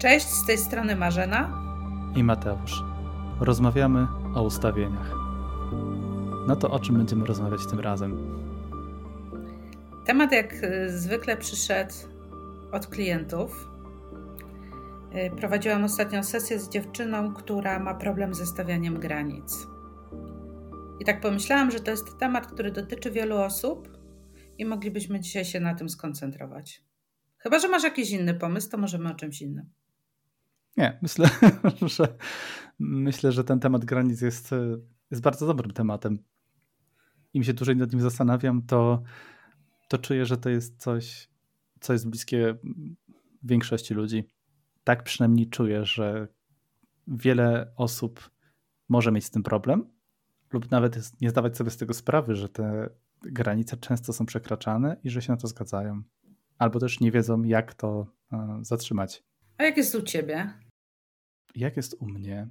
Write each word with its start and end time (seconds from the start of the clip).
Cześć, 0.00 0.26
z 0.26 0.46
tej 0.46 0.58
strony 0.58 0.96
Marzena 0.96 1.62
i 2.16 2.24
Mateusz. 2.24 2.82
Rozmawiamy 3.40 4.06
o 4.34 4.42
ustawieniach. 4.42 5.14
No 6.46 6.56
to 6.56 6.70
o 6.70 6.78
czym 6.78 6.96
będziemy 6.96 7.26
rozmawiać 7.26 7.66
tym 7.70 7.80
razem? 7.80 8.40
Temat 10.06 10.32
jak 10.32 10.52
y, 10.52 10.98
zwykle 10.98 11.36
przyszedł 11.36 11.94
od 12.72 12.86
klientów. 12.86 13.68
Y, 15.14 15.36
prowadziłam 15.36 15.84
ostatnią 15.84 16.22
sesję 16.22 16.58
z 16.58 16.68
dziewczyną, 16.68 17.34
która 17.34 17.78
ma 17.78 17.94
problem 17.94 18.34
ze 18.34 18.46
stawianiem 18.46 19.00
granic. 19.00 19.66
I 21.00 21.04
tak 21.04 21.20
pomyślałam, 21.20 21.70
że 21.70 21.80
to 21.80 21.90
jest 21.90 22.18
temat, 22.18 22.46
który 22.46 22.70
dotyczy 22.70 23.10
wielu 23.10 23.36
osób 23.36 23.88
i 24.58 24.64
moglibyśmy 24.64 25.20
dzisiaj 25.20 25.44
się 25.44 25.60
na 25.60 25.74
tym 25.74 25.88
skoncentrować. 25.88 26.84
Chyba, 27.38 27.58
że 27.58 27.68
masz 27.68 27.82
jakiś 27.82 28.10
inny 28.10 28.34
pomysł, 28.34 28.70
to 28.70 28.78
możemy 28.78 29.10
o 29.10 29.14
czymś 29.14 29.42
innym. 29.42 29.79
Nie, 30.76 30.98
myślę, 31.02 31.28
że 31.96 32.16
myślę, 32.78 33.32
że 33.32 33.44
ten 33.44 33.60
temat 33.60 33.84
granic 33.84 34.20
jest, 34.20 34.50
jest 35.10 35.22
bardzo 35.22 35.46
dobrym 35.46 35.70
tematem. 35.70 36.18
Im 37.34 37.44
się 37.44 37.54
dłużej 37.54 37.76
nad 37.76 37.92
nim 37.92 38.00
zastanawiam, 38.00 38.62
to, 38.62 39.02
to 39.88 39.98
czuję, 39.98 40.26
że 40.26 40.36
to 40.36 40.50
jest 40.50 40.80
coś, 40.80 41.28
co 41.80 41.92
jest 41.92 42.08
bliskie 42.08 42.54
większości 43.42 43.94
ludzi. 43.94 44.24
Tak 44.84 45.02
przynajmniej 45.02 45.48
czuję, 45.48 45.84
że 45.84 46.28
wiele 47.06 47.72
osób 47.76 48.30
może 48.88 49.12
mieć 49.12 49.24
z 49.24 49.30
tym 49.30 49.42
problem, 49.42 49.84
lub 50.52 50.70
nawet 50.70 51.20
nie 51.20 51.30
zdawać 51.30 51.56
sobie 51.56 51.70
z 51.70 51.76
tego 51.76 51.94
sprawy, 51.94 52.36
że 52.36 52.48
te 52.48 52.90
granice 53.22 53.76
często 53.76 54.12
są 54.12 54.26
przekraczane 54.26 54.96
i 55.04 55.10
że 55.10 55.22
się 55.22 55.32
na 55.32 55.36
to 55.36 55.46
zgadzają. 55.48 56.02
Albo 56.58 56.78
też 56.78 57.00
nie 57.00 57.12
wiedzą, 57.12 57.42
jak 57.42 57.74
to 57.74 58.06
e, 58.32 58.58
zatrzymać. 58.62 59.24
A 59.60 59.64
jak 59.64 59.76
jest 59.76 59.94
u 59.94 60.02
ciebie? 60.02 60.52
Jak 61.54 61.76
jest 61.76 61.96
u 62.00 62.06
mnie? 62.06 62.48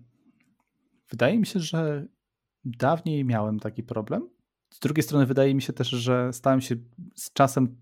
Wydaje 1.10 1.40
mi 1.40 1.46
się, 1.46 1.60
że 1.60 2.06
dawniej 2.66 3.26
miałem 3.26 3.60
taki 3.60 3.84
problem. 3.84 4.30
Z 4.74 4.80
drugiej 4.80 5.04
strony, 5.04 5.26
wydaje 5.26 5.56
mi 5.56 5.62
się 5.62 5.74
też, 5.74 5.88
że 5.88 6.34
stałem 6.34 6.62
się 6.62 6.76
z 7.16 7.34
czasem 7.34 7.82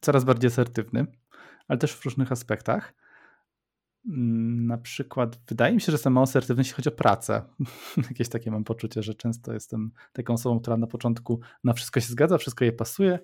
coraz 0.00 0.24
bardziej 0.24 0.48
asertywny, 0.48 1.06
ale 1.68 1.78
też 1.78 1.92
w 1.92 2.04
różnych 2.04 2.32
aspektach. 2.32 2.94
Mm, 4.08 4.66
na 4.66 4.78
przykład, 4.78 5.38
wydaje 5.48 5.74
mi 5.74 5.80
się, 5.80 5.86
że 5.86 5.92
jestem 5.92 6.12
mało 6.12 6.24
asertywny, 6.24 6.60
jeśli 6.60 6.74
chodzi 6.74 6.88
o 6.88 6.92
pracę. 6.92 7.42
Jakieś 8.10 8.28
takie 8.28 8.50
mam 8.50 8.64
poczucie, 8.64 9.02
że 9.02 9.14
często 9.14 9.52
jestem 9.52 9.92
taką 10.12 10.34
osobą, 10.34 10.60
która 10.60 10.76
na 10.76 10.86
początku 10.86 11.40
na 11.64 11.72
wszystko 11.72 12.00
się 12.00 12.06
zgadza, 12.06 12.38
wszystko 12.38 12.64
jej 12.64 12.72
pasuje, 12.72 13.18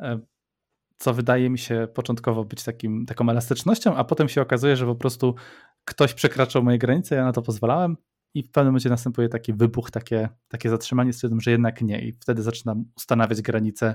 e, 0.00 0.20
co 0.98 1.14
wydaje 1.14 1.50
mi 1.50 1.58
się 1.58 1.88
początkowo 1.94 2.44
być 2.44 2.64
takim, 2.64 3.06
taką 3.06 3.30
elastycznością, 3.30 3.96
a 3.96 4.04
potem 4.04 4.28
się 4.28 4.42
okazuje, 4.42 4.76
że 4.76 4.86
po 4.86 4.94
prostu 4.94 5.34
ktoś 5.84 6.14
przekraczał 6.14 6.62
moje 6.62 6.78
granice, 6.78 7.14
ja 7.14 7.24
na 7.24 7.32
to 7.32 7.42
pozwalałem 7.42 7.96
i 8.34 8.42
w 8.42 8.50
pewnym 8.50 8.72
momencie 8.72 8.88
następuje 8.88 9.28
taki 9.28 9.52
wybuch, 9.52 9.90
takie, 9.90 10.28
takie 10.48 10.70
zatrzymanie, 10.70 11.12
stwierdzam, 11.12 11.40
że 11.40 11.50
jednak 11.50 11.82
nie 11.82 12.00
i 12.00 12.12
wtedy 12.12 12.42
zaczynam 12.42 12.84
ustanawiać 12.96 13.42
granice 13.42 13.94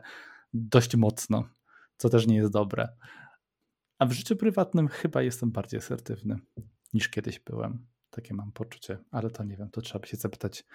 dość 0.54 0.96
mocno, 0.96 1.44
co 1.98 2.09
też 2.09 2.28
nie 2.28 2.36
jest 2.36 2.52
dobre. 2.52 2.88
A 4.00 4.06
w 4.06 4.12
życiu 4.12 4.36
prywatnym 4.36 4.88
chyba 4.88 5.22
jestem 5.22 5.52
bardziej 5.52 5.78
asertywny 5.78 6.40
niż 6.94 7.09
kiedyś 7.09 7.40
byłem. 7.40 7.88
Takie 8.09 8.34
mam 8.34 8.52
poczucie, 8.52 8.98
ale 9.12 9.30
to 9.30 9.44
nie 9.44 9.58
wiem, 9.58 9.70
to 9.70 9.81
trzeba 9.81 10.00
by 10.00 10.08
się 10.08 10.18
zapytać 10.18 10.66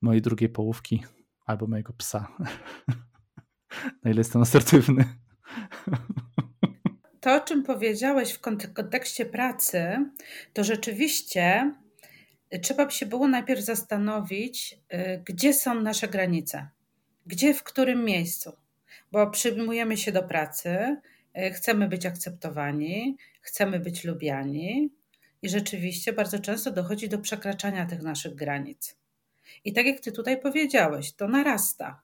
mojej 0.00 0.22
drugiej 0.22 0.48
połówki 0.48 1.04
albo 1.46 1.66
mojego 1.66 1.92
psa. 1.92 2.36
Na 4.04 4.10
ile 4.10 4.20
jestem 4.20 4.42
asertywny. 4.42 5.21
To, 7.22 7.34
o 7.34 7.40
czym 7.40 7.62
powiedziałeś 7.62 8.32
w 8.32 8.40
kontekście 8.74 9.26
pracy, 9.26 10.06
to 10.52 10.64
rzeczywiście 10.64 11.72
trzeba 12.62 12.86
by 12.86 12.92
się 12.92 13.06
było 13.06 13.28
najpierw 13.28 13.60
zastanowić, 13.60 14.78
y, 14.94 15.22
gdzie 15.24 15.54
są 15.54 15.74
nasze 15.74 16.08
granice, 16.08 16.68
gdzie, 17.26 17.54
w 17.54 17.62
którym 17.62 18.04
miejscu. 18.04 18.52
Bo 19.12 19.30
przyjmujemy 19.30 19.96
się 19.96 20.12
do 20.12 20.22
pracy, 20.22 20.96
y, 21.38 21.50
chcemy 21.50 21.88
być 21.88 22.06
akceptowani, 22.06 23.16
chcemy 23.40 23.80
być 23.80 24.04
lubiani 24.04 24.90
i 25.42 25.48
rzeczywiście 25.48 26.12
bardzo 26.12 26.38
często 26.38 26.70
dochodzi 26.70 27.08
do 27.08 27.18
przekraczania 27.18 27.86
tych 27.86 28.02
naszych 28.02 28.34
granic. 28.34 28.96
I 29.64 29.72
tak 29.72 29.86
jak 29.86 30.00
ty 30.00 30.12
tutaj 30.12 30.40
powiedziałeś, 30.40 31.12
to 31.12 31.28
narasta. 31.28 32.02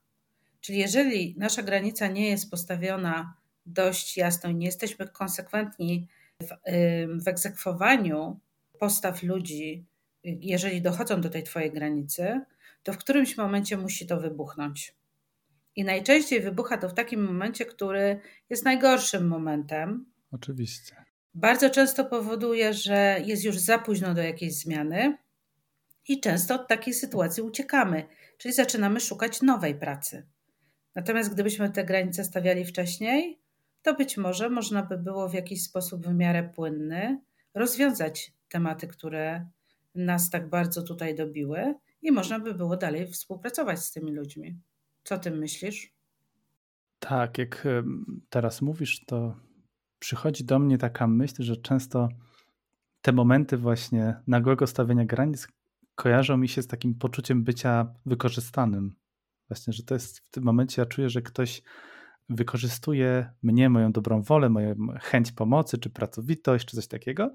Czyli 0.61 0.79
jeżeli 0.79 1.35
nasza 1.39 1.63
granica 1.63 2.07
nie 2.07 2.29
jest 2.29 2.51
postawiona 2.51 3.35
dość 3.69 4.17
jasno 4.17 4.51
i 4.51 4.55
nie 4.55 4.67
jesteśmy 4.67 5.09
konsekwentni 5.09 6.09
w, 6.43 6.49
w 7.25 7.29
egzekwowaniu 7.29 8.41
postaw 8.79 9.23
ludzi, 9.23 9.87
jeżeli 10.25 10.83
dochodzą 10.83 11.21
do 11.21 11.31
tej 11.31 11.43
twojej 11.43 11.73
granicy, 11.73 12.41
to 12.83 12.93
w 12.93 12.99
którymś 12.99 13.37
momencie 13.37 13.77
musi 13.77 14.07
to 14.07 14.21
wybuchnąć. 14.21 14.95
I 15.77 15.85
najczęściej 15.85 16.41
wybucha 16.41 16.79
to 16.79 16.89
w 16.89 16.95
takim 16.95 17.25
momencie, 17.25 17.67
który 17.67 18.21
jest 18.51 18.65
najgorszym 18.65 19.29
momentem. 19.29 20.07
Oczywiście. 20.33 21.05
Bardzo 21.35 21.71
często 21.71 22.05
powoduje, 22.05 22.75
że 22.75 23.21
jest 23.25 23.45
już 23.45 23.59
za 23.59 23.79
późno 23.79 24.15
do 24.15 24.23
jakiejś 24.23 24.55
zmiany 24.55 25.19
i 26.09 26.21
często 26.21 26.55
od 26.55 26.69
takiej 26.69 26.95
sytuacji 26.95 27.43
uciekamy, 27.43 28.05
czyli 28.39 28.55
zaczynamy 28.55 29.01
szukać 29.01 29.43
nowej 29.43 29.75
pracy. 29.75 30.27
Natomiast 30.95 31.35
gdybyśmy 31.35 31.71
te 31.71 31.85
granice 31.85 32.25
stawiali 32.25 32.65
wcześniej, 32.65 33.41
to 33.83 33.95
być 33.95 34.17
może 34.17 34.51
można 34.51 34.83
by 34.83 34.99
było 34.99 35.29
w 35.29 35.35
jakiś 35.35 35.63
sposób 35.63 36.07
w 36.07 36.15
miarę 36.15 36.51
płynny 36.55 37.21
rozwiązać 37.55 38.33
tematy, 38.49 38.89
które 38.89 39.47
nas 39.95 40.31
tak 40.31 40.49
bardzo 40.49 40.83
tutaj 40.83 41.15
dobiły 41.15 41.75
i 42.03 42.13
można 42.13 42.41
by 42.41 42.55
było 42.55 42.77
dalej 42.77 43.07
współpracować 43.07 43.79
z 43.79 43.93
tymi 43.93 44.13
ludźmi. 44.13 44.59
Co 45.05 45.19
ty 45.19 45.31
myślisz? 45.31 45.93
Tak, 46.99 47.39
jak 47.39 47.69
teraz 48.31 48.63
mówisz, 48.63 49.05
to 49.07 49.37
przychodzi 49.99 50.45
do 50.45 50.59
mnie 50.59 50.79
taka 50.79 51.07
myśl, 51.07 51.43
że 51.43 51.57
często 51.57 52.09
te 53.03 53.13
momenty 53.13 53.57
właśnie 53.57 54.15
nagłego 54.27 54.67
stawiania 54.67 55.05
granic 55.05 55.49
kojarzą 55.95 56.37
mi 56.37 56.49
się 56.49 56.63
z 56.63 56.67
takim 56.67 56.95
poczuciem 56.95 57.45
bycia 57.45 57.95
wykorzystanym. 58.07 58.97
Właśnie, 59.49 59.73
że 59.73 59.83
to 59.83 59.95
jest 59.95 60.19
w 60.19 60.31
tym 60.31 60.45
momencie, 60.45 60.83
ja 60.83 60.87
czuję, 60.87 61.11
że 61.11 61.23
ktoś 61.23 61.63
wykorzystuje 62.29 63.31
mnie, 63.43 63.71
moją 63.71 63.93
dobrą 63.93 64.23
wolę, 64.23 64.49
moją 64.49 64.75
chęć 65.01 65.33
pomocy, 65.33 65.79
czy 65.79 65.91
pracowitość, 65.91 66.67
czy 66.67 66.77
coś 66.77 66.87
takiego, 66.87 67.35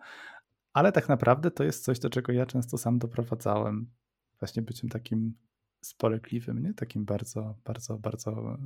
ale 0.73 0.91
tak 0.91 1.09
naprawdę 1.09 1.51
to 1.51 1.63
jest 1.63 1.83
coś, 1.83 1.99
do 1.99 2.09
czego 2.09 2.31
ja 2.31 2.45
często 2.45 2.77
sam 2.77 2.99
doprowadzałem. 2.99 3.91
Właśnie 4.39 4.61
byciem 4.61 4.89
takim 4.89 5.33
spolegliwym, 5.81 6.63
nie? 6.63 6.73
takim 6.73 7.05
bardzo, 7.05 7.55
bardzo, 7.65 7.97
bardzo 7.97 8.57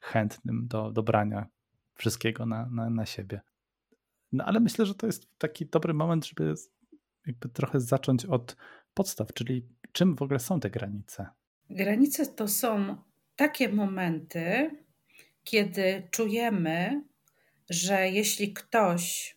chętnym 0.00 0.68
do 0.68 0.90
dobrania 0.90 1.46
wszystkiego 1.94 2.46
na, 2.46 2.68
na, 2.70 2.90
na 2.90 3.06
siebie. 3.06 3.40
No 4.32 4.44
ale 4.44 4.60
myślę, 4.60 4.86
że 4.86 4.94
to 4.94 5.06
jest 5.06 5.38
taki 5.38 5.66
dobry 5.66 5.94
moment, 5.94 6.26
żeby 6.26 6.54
jakby 7.26 7.48
trochę 7.48 7.80
zacząć 7.80 8.24
od 8.26 8.56
podstaw, 8.94 9.32
czyli 9.32 9.68
czym 9.92 10.16
w 10.16 10.22
ogóle 10.22 10.38
są 10.38 10.60
te 10.60 10.70
granice? 10.70 11.26
Granice 11.70 12.26
to 12.26 12.48
są 12.48 12.96
takie 13.36 13.68
momenty, 13.68 14.70
kiedy 15.44 16.08
czujemy, 16.10 17.02
że 17.70 18.10
jeśli 18.10 18.52
ktoś 18.52 19.36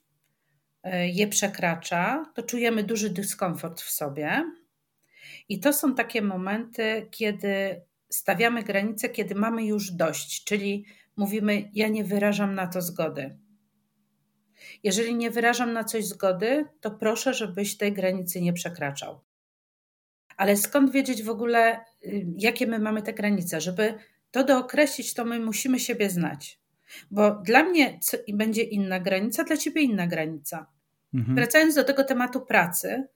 e, 0.84 1.08
je 1.08 1.28
przekracza, 1.28 2.32
to 2.36 2.44
czujemy 2.44 2.84
duży 2.84 3.10
dyskomfort 3.10 3.82
w 3.82 3.90
sobie. 3.90 4.44
I 5.50 5.60
to 5.60 5.74
są 5.74 5.96
takie 5.96 6.22
momenty, 6.22 7.08
kiedy 7.12 7.82
stawiamy 8.10 8.64
granice, 8.64 9.10
kiedy 9.10 9.36
mamy 9.36 9.66
już 9.66 9.92
dość, 9.92 10.44
czyli 10.44 10.86
mówimy: 11.18 11.70
Ja 11.74 11.88
nie 11.88 12.04
wyrażam 12.04 12.56
na 12.56 12.68
to 12.68 12.82
zgody. 12.82 13.38
Jeżeli 14.84 15.16
nie 15.16 15.32
wyrażam 15.32 15.74
na 15.74 15.84
coś 15.84 16.06
zgody, 16.06 16.66
to 16.82 16.92
proszę, 16.92 17.34
żebyś 17.34 17.78
tej 17.78 17.94
granicy 17.94 18.42
nie 18.42 18.54
przekraczał. 18.54 19.22
Ale 20.38 20.58
skąd 20.58 20.92
wiedzieć 20.92 21.24
w 21.24 21.30
ogóle, 21.30 21.80
y, 22.06 22.26
jakie 22.38 22.68
my 22.68 22.80
mamy 22.80 23.02
te 23.02 23.14
granice? 23.14 23.62
Żeby 23.62 23.94
to 24.32 24.44
dookreślić, 24.44 25.14
to 25.14 25.26
my 25.26 25.40
musimy 25.40 25.80
siebie 25.80 26.10
znać. 26.10 26.60
Bo 27.12 27.32
dla 27.32 27.64
mnie 27.64 28.00
będzie 28.34 28.64
inna 28.64 29.00
granica, 29.00 29.44
dla 29.44 29.58
ciebie 29.58 29.82
inna 29.82 30.08
granica. 30.08 30.68
Mhm. 31.14 31.36
Wracając 31.36 31.76
do 31.76 31.84
tego 31.84 32.04
tematu 32.04 32.42
pracy, 32.42 33.08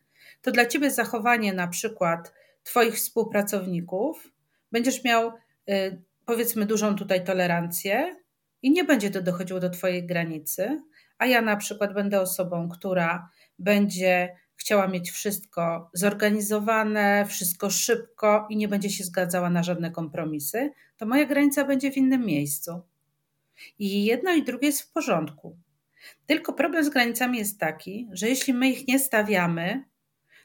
to 0.41 0.51
dla 0.51 0.65
ciebie 0.65 0.91
zachowanie 0.91 1.53
na 1.53 1.67
przykład 1.67 2.33
twoich 2.63 2.95
współpracowników 2.95 4.31
będziesz 4.71 5.03
miał 5.03 5.31
y, 5.69 6.01
powiedzmy 6.25 6.65
dużą 6.65 6.95
tutaj 6.95 7.23
tolerancję 7.23 8.15
i 8.61 8.71
nie 8.71 8.83
będzie 8.83 9.09
to 9.09 9.21
dochodziło 9.21 9.59
do 9.59 9.69
twojej 9.69 10.07
granicy, 10.07 10.81
a 11.17 11.25
ja 11.25 11.41
na 11.41 11.57
przykład 11.57 11.93
będę 11.93 12.21
osobą, 12.21 12.69
która 12.69 13.29
będzie 13.59 14.35
chciała 14.61 14.87
mieć 14.87 15.11
wszystko 15.11 15.89
zorganizowane, 15.93 17.25
wszystko 17.29 17.69
szybko 17.69 18.47
i 18.49 18.57
nie 18.57 18.67
będzie 18.67 18.89
się 18.89 19.03
zgadzała 19.03 19.49
na 19.49 19.63
żadne 19.63 19.91
kompromisy, 19.91 20.71
to 20.97 21.05
moja 21.05 21.25
granica 21.25 21.65
będzie 21.65 21.91
w 21.91 21.97
innym 21.97 22.25
miejscu. 22.25 22.81
I 23.79 24.05
jedno 24.05 24.31
i 24.31 24.43
drugie 24.43 24.67
jest 24.67 24.81
w 24.81 24.91
porządku. 24.91 25.57
Tylko 26.25 26.53
problem 26.53 26.83
z 26.83 26.89
granicami 26.89 27.37
jest 27.37 27.59
taki, 27.59 28.09
że 28.11 28.29
jeśli 28.29 28.53
my 28.53 28.69
ich 28.69 28.87
nie 28.87 28.99
stawiamy, 28.99 29.83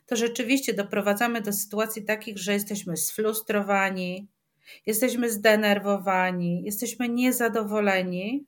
to 0.07 0.17
rzeczywiście 0.17 0.75
doprowadzamy 0.75 1.41
do 1.41 1.53
sytuacji 1.53 2.05
takich, 2.05 2.39
że 2.39 2.53
jesteśmy 2.53 2.97
sfrustrowani, 2.97 4.29
jesteśmy 4.87 5.31
zdenerwowani, 5.31 6.63
jesteśmy 6.65 7.09
niezadowoleni 7.09 8.47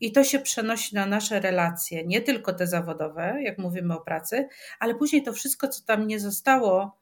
i 0.00 0.12
to 0.12 0.24
się 0.24 0.38
przenosi 0.38 0.94
na 0.94 1.06
nasze 1.06 1.40
relacje, 1.40 2.06
nie 2.06 2.20
tylko 2.20 2.52
te 2.52 2.66
zawodowe, 2.66 3.42
jak 3.42 3.58
mówimy 3.58 3.94
o 3.94 4.00
pracy, 4.00 4.48
ale 4.78 4.94
później 4.94 5.22
to 5.22 5.32
wszystko, 5.32 5.68
co 5.68 5.84
tam 5.84 6.06
nie 6.06 6.20
zostało 6.20 6.98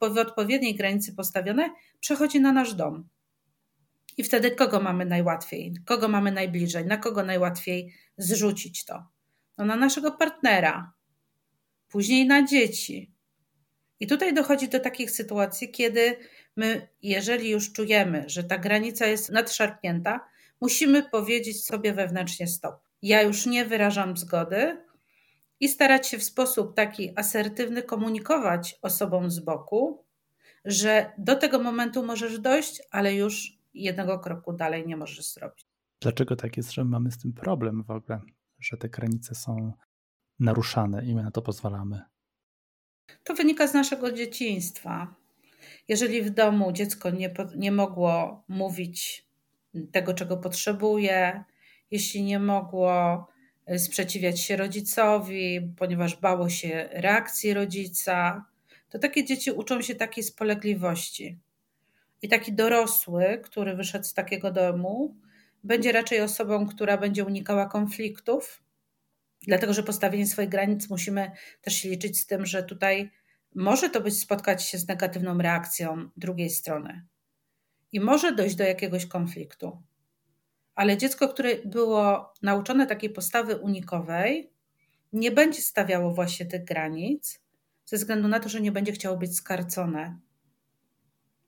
w 0.00 0.18
odpowiedniej 0.18 0.74
granicy 0.74 1.14
postawione, 1.14 1.70
przechodzi 2.00 2.40
na 2.40 2.52
nasz 2.52 2.74
dom. 2.74 3.08
I 4.16 4.24
wtedy 4.24 4.50
kogo 4.50 4.80
mamy 4.80 5.06
najłatwiej? 5.06 5.74
Kogo 5.84 6.08
mamy 6.08 6.32
najbliżej? 6.32 6.86
Na 6.86 6.96
kogo 6.96 7.22
najłatwiej 7.22 7.94
zrzucić 8.16 8.84
to? 8.84 9.06
No 9.58 9.64
na 9.64 9.76
naszego 9.76 10.12
partnera, 10.12 10.92
później 11.88 12.26
na 12.26 12.46
dzieci. 12.46 13.12
I 14.00 14.06
tutaj 14.06 14.34
dochodzi 14.34 14.68
do 14.68 14.80
takich 14.80 15.10
sytuacji, 15.10 15.70
kiedy 15.70 16.16
my, 16.56 16.88
jeżeli 17.02 17.50
już 17.50 17.72
czujemy, 17.72 18.24
że 18.26 18.44
ta 18.44 18.58
granica 18.58 19.06
jest 19.06 19.30
nadszarpnięta, 19.30 20.28
musimy 20.60 21.02
powiedzieć 21.10 21.64
sobie 21.64 21.92
wewnętrznie 21.92 22.46
stop. 22.46 22.74
Ja 23.02 23.22
już 23.22 23.46
nie 23.46 23.64
wyrażam 23.64 24.16
zgody 24.16 24.84
i 25.60 25.68
starać 25.68 26.08
się 26.08 26.18
w 26.18 26.24
sposób 26.24 26.76
taki 26.76 27.18
asertywny 27.18 27.82
komunikować 27.82 28.78
osobom 28.82 29.30
z 29.30 29.40
boku, 29.40 30.04
że 30.64 31.12
do 31.18 31.36
tego 31.36 31.58
momentu 31.58 32.06
możesz 32.06 32.38
dojść, 32.38 32.82
ale 32.90 33.14
już 33.14 33.58
jednego 33.74 34.18
kroku 34.18 34.52
dalej 34.52 34.86
nie 34.86 34.96
możesz 34.96 35.32
zrobić. 35.32 35.66
Dlaczego 36.00 36.36
tak 36.36 36.56
jest, 36.56 36.72
że 36.72 36.84
mamy 36.84 37.10
z 37.10 37.18
tym 37.18 37.32
problem 37.32 37.84
w 37.84 37.90
ogóle, 37.90 38.20
że 38.60 38.76
te 38.76 38.88
granice 38.88 39.34
są 39.34 39.72
naruszane 40.38 41.06
i 41.06 41.14
my 41.14 41.22
na 41.22 41.30
to 41.30 41.42
pozwalamy? 41.42 42.00
To 43.24 43.34
wynika 43.34 43.66
z 43.66 43.74
naszego 43.74 44.12
dzieciństwa. 44.12 45.14
Jeżeli 45.88 46.22
w 46.22 46.30
domu 46.30 46.72
dziecko 46.72 47.10
nie, 47.10 47.34
nie 47.56 47.72
mogło 47.72 48.44
mówić 48.48 49.25
tego, 49.92 50.14
czego 50.14 50.36
potrzebuje, 50.36 51.44
jeśli 51.90 52.22
nie 52.22 52.38
mogło 52.38 53.26
e, 53.66 53.78
sprzeciwiać 53.78 54.40
się 54.40 54.56
rodzicowi, 54.56 55.72
ponieważ 55.76 56.16
bało 56.16 56.48
się 56.48 56.88
reakcji 56.92 57.54
rodzica, 57.54 58.44
to 58.88 58.98
takie 58.98 59.24
dzieci 59.24 59.50
uczą 59.50 59.82
się 59.82 59.94
takiej 59.94 60.24
spolegliwości. 60.24 61.38
I 62.22 62.28
taki 62.28 62.52
dorosły, 62.52 63.40
który 63.44 63.76
wyszedł 63.76 64.04
z 64.04 64.14
takiego 64.14 64.50
domu, 64.50 65.16
będzie 65.64 65.92
raczej 65.92 66.20
osobą, 66.20 66.66
która 66.66 66.96
będzie 66.98 67.24
unikała 67.24 67.66
konfliktów, 67.66 68.62
dlatego 69.42 69.72
że 69.72 69.82
postawienie 69.82 70.26
swoich 70.26 70.48
granic 70.48 70.90
musimy 70.90 71.30
też 71.62 71.74
się 71.74 71.88
liczyć 71.88 72.20
z 72.20 72.26
tym, 72.26 72.46
że 72.46 72.62
tutaj 72.62 73.10
może 73.54 73.90
to 73.90 74.00
być 74.00 74.20
spotkać 74.20 74.64
się 74.64 74.78
z 74.78 74.88
negatywną 74.88 75.38
reakcją 75.38 76.10
drugiej 76.16 76.50
strony 76.50 77.06
i 77.96 78.00
może 78.00 78.34
dojść 78.34 78.56
do 78.56 78.64
jakiegoś 78.64 79.06
konfliktu. 79.06 79.82
Ale 80.74 80.96
dziecko, 80.96 81.28
które 81.28 81.56
było 81.64 82.32
nauczone 82.42 82.86
takiej 82.86 83.10
postawy 83.10 83.56
unikowej, 83.56 84.50
nie 85.12 85.30
będzie 85.30 85.62
stawiało 85.62 86.14
właśnie 86.14 86.46
tych 86.46 86.64
granic, 86.64 87.40
ze 87.84 87.96
względu 87.96 88.28
na 88.28 88.40
to, 88.40 88.48
że 88.48 88.60
nie 88.60 88.72
będzie 88.72 88.92
chciało 88.92 89.16
być 89.16 89.36
skarcone. 89.36 90.18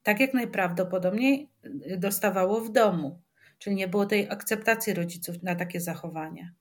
Tak 0.02 0.20
jak 0.20 0.34
najprawdopodobniej 0.34 1.50
dostawało 1.98 2.60
w 2.60 2.72
domu, 2.72 3.22
czyli 3.58 3.76
nie 3.76 3.88
było 3.88 4.06
tej 4.06 4.30
akceptacji 4.30 4.94
rodziców 4.94 5.42
na 5.42 5.54
takie 5.54 5.80
zachowanie. 5.80 6.54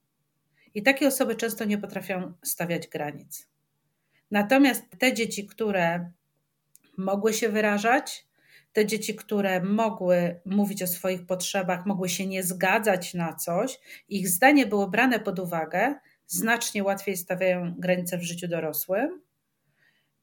I 0.73 0.83
takie 0.83 1.07
osoby 1.07 1.35
często 1.35 1.65
nie 1.65 1.77
potrafią 1.77 2.33
stawiać 2.43 2.87
granic. 2.87 3.47
Natomiast 4.31 4.83
te 4.99 5.13
dzieci, 5.13 5.47
które 5.47 6.11
mogły 6.97 7.33
się 7.33 7.49
wyrażać, 7.49 8.26
te 8.77 8.85
dzieci, 8.85 9.15
które 9.15 9.63
mogły 9.63 10.39
mówić 10.45 10.83
o 10.83 10.87
swoich 10.87 11.25
potrzebach, 11.25 11.85
mogły 11.85 12.09
się 12.09 12.27
nie 12.27 12.43
zgadzać 12.43 13.13
na 13.13 13.33
coś, 13.33 13.79
ich 14.09 14.29
zdanie 14.29 14.65
było 14.65 14.87
brane 14.87 15.19
pod 15.19 15.39
uwagę, 15.39 15.95
znacznie 16.27 16.83
łatwiej 16.83 17.17
stawiają 17.17 17.73
granice 17.77 18.17
w 18.17 18.23
życiu 18.23 18.47
dorosłym, 18.47 19.21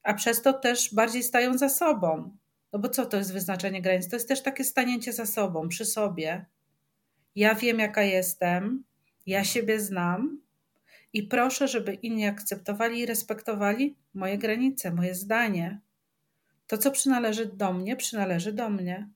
a 0.03 0.13
przez 0.13 0.41
to 0.41 0.53
też 0.53 0.93
bardziej 0.93 1.23
stają 1.23 1.57
za 1.57 1.69
sobą. 1.69 2.37
No 2.73 2.79
bo 2.79 2.89
co 2.89 3.05
to 3.05 3.17
jest 3.17 3.33
wyznaczenie 3.33 3.81
granic? 3.81 4.09
To 4.09 4.15
jest 4.15 4.27
też 4.27 4.43
takie 4.43 4.63
stanięcie 4.63 5.13
za 5.13 5.25
sobą, 5.25 5.69
przy 5.69 5.85
sobie. 5.85 6.45
Ja 7.35 7.55
wiem, 7.55 7.79
jaka 7.79 8.03
jestem, 8.03 8.83
ja 9.25 9.43
siebie 9.43 9.79
znam 9.79 10.41
i 11.13 11.23
proszę, 11.23 11.67
żeby 11.67 11.93
inni 11.93 12.25
akceptowali 12.25 12.99
i 12.99 13.05
respektowali 13.05 13.97
moje 14.13 14.37
granice, 14.37 14.91
moje 14.91 15.15
zdanie. 15.15 15.79
To, 16.67 16.77
co 16.77 16.91
przynależy 16.91 17.45
do 17.45 17.73
mnie, 17.73 17.95
przynależy 17.95 18.53
do 18.53 18.69
mnie. 18.69 19.09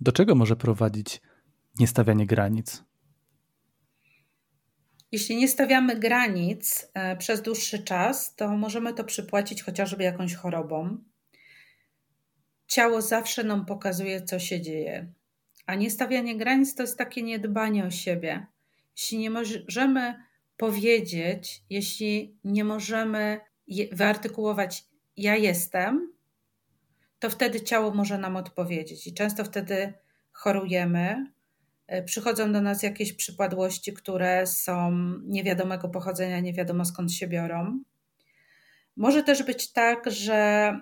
Do 0.00 0.12
czego 0.12 0.34
może 0.34 0.56
prowadzić 0.56 1.20
niestawianie 1.78 2.26
granic? 2.26 2.84
Jeśli 5.12 5.36
nie 5.36 5.48
stawiamy 5.48 5.96
granic 5.96 6.90
e, 6.94 7.16
przez 7.16 7.42
dłuższy 7.42 7.78
czas, 7.78 8.34
to 8.34 8.56
możemy 8.56 8.94
to 8.94 9.04
przypłacić 9.04 9.62
chociażby 9.62 10.04
jakąś 10.04 10.34
chorobą. 10.34 10.98
Ciało 12.66 13.02
zawsze 13.02 13.44
nam 13.44 13.66
pokazuje, 13.66 14.22
co 14.22 14.38
się 14.38 14.60
dzieje. 14.60 15.12
A 15.66 15.74
niestawianie 15.74 16.36
granic 16.36 16.74
to 16.74 16.82
jest 16.82 16.98
takie 16.98 17.22
niedbanie 17.22 17.84
o 17.84 17.90
siebie. 17.90 18.46
Jeśli 18.96 19.18
nie 19.18 19.30
możemy 19.30 20.24
powiedzieć, 20.56 21.62
jeśli 21.70 22.36
nie 22.44 22.64
możemy 22.64 23.40
wyartykułować 23.92 24.84
ja 25.16 25.36
jestem, 25.36 26.12
to 27.18 27.30
wtedy 27.30 27.60
ciało 27.60 27.94
może 27.94 28.18
nam 28.18 28.36
odpowiedzieć. 28.36 29.06
I 29.06 29.14
często 29.14 29.44
wtedy 29.44 29.92
chorujemy. 30.32 31.32
E, 31.86 32.02
przychodzą 32.02 32.52
do 32.52 32.60
nas 32.60 32.82
jakieś 32.82 33.12
przypadłości, 33.12 33.92
które 33.92 34.46
są 34.46 34.92
niewiadomego 35.24 35.88
pochodzenia, 35.88 36.40
nie 36.40 36.52
wiadomo 36.52 36.84
skąd 36.84 37.12
się 37.12 37.26
biorą. 37.26 37.80
Może 38.96 39.22
też 39.22 39.42
być 39.42 39.72
tak, 39.72 40.10
że 40.10 40.72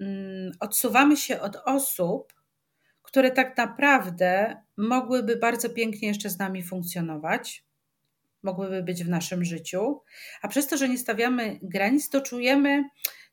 mm, 0.00 0.52
odsuwamy 0.60 1.16
się 1.16 1.40
od 1.40 1.56
osób, 1.56 2.34
które 3.02 3.30
tak 3.30 3.56
naprawdę 3.56 4.56
mogłyby 4.76 5.36
bardzo 5.36 5.70
pięknie 5.70 6.08
jeszcze 6.08 6.30
z 6.30 6.38
nami 6.38 6.62
funkcjonować, 6.62 7.64
mogłyby 8.42 8.82
być 8.82 9.04
w 9.04 9.08
naszym 9.08 9.44
życiu, 9.44 10.00
a 10.42 10.48
przez 10.48 10.66
to, 10.66 10.76
że 10.76 10.88
nie 10.88 10.98
stawiamy 10.98 11.58
granic, 11.62 12.08
to 12.08 12.20
czujemy 12.20 12.84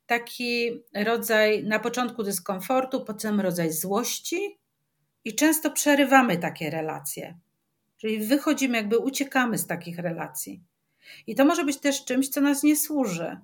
taki 0.06 0.84
rodzaj 0.94 1.64
na 1.64 1.80
początku 1.80 2.24
dyskomfortu, 2.24 3.06
potem 3.06 3.42
rodzaj 3.42 3.72
złości 3.72 4.60
i 5.24 5.36
często 5.36 5.72
przerywamy 5.72 6.38
takie 6.38 6.70
relacje. 6.70 7.40
Czyli 7.98 8.20
wychodzimy, 8.20 8.78
jakby 8.78 8.98
uciekamy 8.98 9.58
z 9.58 9.68
takich 9.68 10.00
relacji. 10.00 10.64
I 11.28 11.36
to 11.36 11.46
może 11.46 11.66
być 11.66 11.78
też 11.78 12.06
czymś, 12.06 12.30
co 12.30 12.42
nas 12.42 12.64
nie 12.64 12.76
służy. 12.76 13.38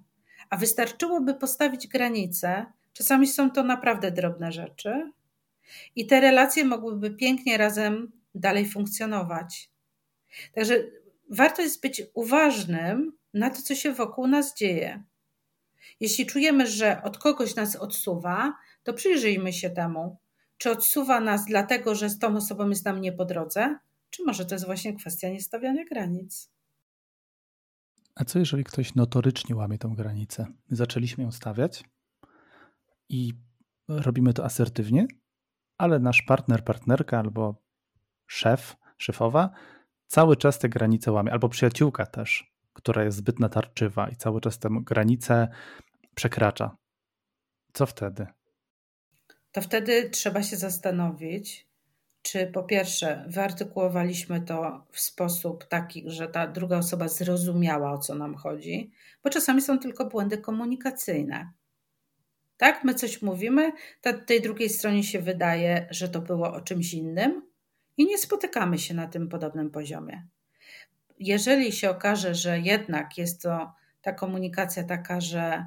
A 0.49 0.57
wystarczyłoby 0.57 1.33
postawić 1.33 1.87
granice. 1.87 2.65
Czasami 2.93 3.27
są 3.27 3.51
to 3.51 3.63
naprawdę 3.63 4.11
drobne 4.11 4.51
rzeczy, 4.51 5.11
i 5.95 6.07
te 6.07 6.19
relacje 6.21 6.65
mogłyby 6.65 7.11
pięknie 7.11 7.57
razem 7.57 8.11
dalej 8.35 8.69
funkcjonować. 8.69 9.71
Także 10.53 10.83
warto 11.29 11.61
jest 11.61 11.81
być 11.81 12.01
uważnym 12.13 13.17
na 13.33 13.49
to, 13.49 13.61
co 13.61 13.75
się 13.75 13.93
wokół 13.93 14.27
nas 14.27 14.55
dzieje. 14.55 15.03
Jeśli 15.99 16.25
czujemy, 16.25 16.67
że 16.67 17.03
od 17.03 17.17
kogoś 17.17 17.55
nas 17.55 17.75
odsuwa, 17.75 18.53
to 18.83 18.93
przyjrzyjmy 18.93 19.53
się 19.53 19.69
temu. 19.69 20.17
Czy 20.57 20.71
odsuwa 20.71 21.19
nas 21.19 21.45
dlatego, 21.45 21.95
że 21.95 22.09
z 22.09 22.19
tą 22.19 22.35
osobą 22.35 22.69
jest 22.69 22.85
nam 22.85 23.01
nie 23.01 23.11
po 23.11 23.25
drodze, 23.25 23.79
czy 24.09 24.23
może 24.25 24.45
to 24.45 24.55
jest 24.55 24.65
właśnie 24.65 24.93
kwestia 24.93 25.29
niestawiania 25.29 25.85
granic? 25.85 26.51
A 28.15 28.25
co 28.25 28.39
jeżeli 28.39 28.63
ktoś 28.63 28.95
notorycznie 28.95 29.55
łamie 29.55 29.77
tą 29.77 29.95
granicę? 29.95 30.47
My 30.69 30.77
zaczęliśmy 30.77 31.23
ją 31.23 31.31
stawiać 31.31 31.83
i 33.09 33.33
robimy 33.87 34.33
to 34.33 34.45
asertywnie, 34.45 35.07
ale 35.77 35.99
nasz 35.99 36.21
partner, 36.21 36.63
partnerka 36.63 37.19
albo 37.19 37.55
szef, 38.27 38.75
szefowa 38.97 39.49
cały 40.07 40.37
czas 40.37 40.59
te 40.59 40.69
granice 40.69 41.11
łamie, 41.11 41.31
albo 41.31 41.49
przyjaciółka 41.49 42.05
też, 42.05 42.53
która 42.73 43.03
jest 43.03 43.17
zbyt 43.17 43.39
natarczywa 43.39 44.09
i 44.09 44.15
cały 44.15 44.41
czas 44.41 44.59
tę 44.59 44.69
granicę 44.81 45.47
przekracza. 46.19 46.77
Co 47.73 47.85
wtedy? 47.85 48.27
To 49.51 49.61
wtedy 49.61 50.09
trzeba 50.09 50.43
się 50.43 50.57
zastanowić, 50.57 51.67
czy 52.21 52.47
po 52.47 52.63
pierwsze 52.63 53.25
wyartykułowaliśmy 53.27 54.41
to 54.41 54.85
w 54.91 54.99
sposób 54.99 55.65
taki, 55.65 56.03
że 56.05 56.27
ta 56.27 56.47
druga 56.47 56.77
osoba 56.77 57.07
zrozumiała, 57.07 57.91
o 57.91 57.97
co 57.97 58.15
nam 58.15 58.35
chodzi, 58.35 58.91
bo 59.23 59.29
czasami 59.29 59.61
są 59.61 59.79
tylko 59.79 60.05
błędy 60.05 60.37
komunikacyjne. 60.37 61.51
Tak, 62.57 62.83
my 62.83 62.93
coś 62.93 63.21
mówimy, 63.21 63.71
ta, 64.01 64.13
tej 64.13 64.41
drugiej 64.41 64.69
stronie 64.69 65.03
się 65.03 65.19
wydaje, 65.19 65.87
że 65.91 66.09
to 66.09 66.21
było 66.21 66.53
o 66.53 66.61
czymś 66.61 66.93
innym 66.93 67.41
i 67.97 68.05
nie 68.05 68.17
spotykamy 68.17 68.77
się 68.77 68.93
na 68.93 69.07
tym 69.07 69.29
podobnym 69.29 69.71
poziomie. 69.71 70.27
jeżeli 71.19 71.71
się 71.71 71.89
okaże, 71.89 72.35
że 72.35 72.59
jednak 72.59 73.17
jest 73.17 73.41
to 73.41 73.73
ta 74.01 74.13
komunikacja 74.13 74.83
taka, 74.83 75.21
że 75.21 75.65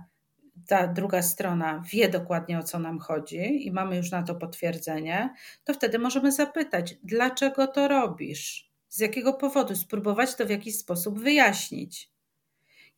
ta 0.66 0.86
druga 0.86 1.22
strona 1.22 1.82
wie 1.92 2.08
dokładnie 2.08 2.58
o 2.58 2.62
co 2.62 2.78
nam 2.78 2.98
chodzi 2.98 3.66
i 3.66 3.72
mamy 3.72 3.96
już 3.96 4.10
na 4.10 4.22
to 4.22 4.34
potwierdzenie, 4.34 5.34
to 5.64 5.74
wtedy 5.74 5.98
możemy 5.98 6.32
zapytać, 6.32 6.94
dlaczego 7.02 7.66
to 7.66 7.88
robisz? 7.88 8.72
Z 8.88 9.00
jakiego 9.00 9.32
powodu? 9.32 9.76
Spróbować 9.76 10.34
to 10.34 10.46
w 10.46 10.50
jakiś 10.50 10.78
sposób 10.78 11.20
wyjaśnić. 11.20 12.10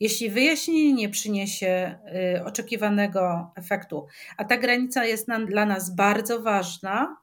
Jeśli 0.00 0.30
wyjaśnienie 0.30 0.92
nie 0.92 1.08
przyniesie 1.08 1.98
y, 2.36 2.44
oczekiwanego 2.44 3.52
efektu, 3.56 4.06
a 4.36 4.44
ta 4.44 4.56
granica 4.56 5.04
jest 5.04 5.28
nam, 5.28 5.46
dla 5.46 5.66
nas 5.66 5.94
bardzo 5.94 6.42
ważna, 6.42 7.16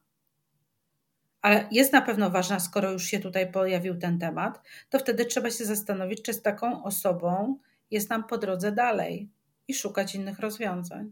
ale 1.41 1.67
jest 1.71 1.93
na 1.93 2.01
pewno 2.01 2.29
ważna, 2.29 2.59
skoro 2.59 2.91
już 2.91 3.03
się 3.03 3.19
tutaj 3.19 3.51
pojawił 3.51 3.97
ten 3.97 4.19
temat, 4.19 4.61
to 4.89 4.99
wtedy 4.99 5.25
trzeba 5.25 5.51
się 5.51 5.65
zastanowić, 5.65 6.21
czy 6.21 6.33
z 6.33 6.41
taką 6.41 6.83
osobą 6.83 7.57
jest 7.91 8.09
nam 8.09 8.23
po 8.23 8.37
drodze 8.37 8.71
dalej 8.71 9.29
i 9.67 9.73
szukać 9.73 10.15
innych 10.15 10.39
rozwiązań. 10.39 11.11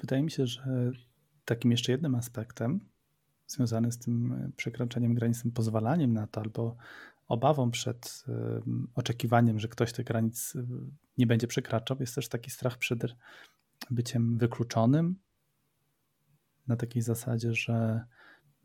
Wydaje 0.00 0.22
mi 0.22 0.30
się, 0.30 0.46
że 0.46 0.92
takim 1.44 1.70
jeszcze 1.70 1.92
jednym 1.92 2.14
aspektem 2.14 2.80
związany 3.46 3.92
z 3.92 3.98
tym 3.98 4.52
przekraczaniem 4.56 5.14
granic, 5.14 5.42
tym 5.42 5.52
pozwalaniem 5.52 6.12
na 6.12 6.26
to 6.26 6.40
albo 6.40 6.76
obawą 7.28 7.70
przed 7.70 8.24
oczekiwaniem, 8.94 9.58
że 9.58 9.68
ktoś 9.68 9.92
tych 9.92 10.06
granic 10.06 10.54
y, 10.54 10.66
nie 11.18 11.26
będzie 11.26 11.46
przekraczał, 11.46 11.96
jest 12.00 12.14
też 12.14 12.28
taki 12.28 12.50
strach 12.50 12.78
przed 12.78 13.04
byciem 13.90 14.38
wykluczonym. 14.38 15.16
Na 16.66 16.76
takiej 16.76 17.02
zasadzie, 17.02 17.54
że 17.54 18.04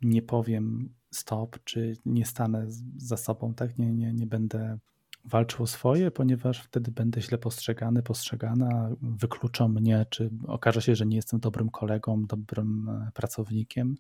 nie 0.02 0.22
powiem 0.22 0.94
stop, 1.12 1.64
czy 1.64 1.98
nie 2.06 2.26
stanę 2.26 2.66
za 2.98 3.18
sobą, 3.18 3.54
tak? 3.54 3.78
Nie, 3.78 3.94
nie, 3.94 4.14
nie 4.14 4.28
będę 4.28 4.80
walczył 5.26 5.68
swoje, 5.68 6.12
ponieważ 6.12 6.64
wtedy 6.64 6.92
będę 6.92 7.22
źle 7.22 7.38
postrzegany, 7.38 8.04
postrzegana, 8.04 8.90
wykluczą 9.02 9.68
mnie, 9.68 10.06
czy 10.10 10.30
okaże 10.48 10.82
się, 10.82 10.96
że 10.96 11.06
nie 11.06 11.16
jestem 11.16 11.40
dobrym 11.40 11.70
kolegą, 11.70 12.26
dobrym 12.26 12.90
e, 12.90 13.12
pracownikiem. 13.14 13.96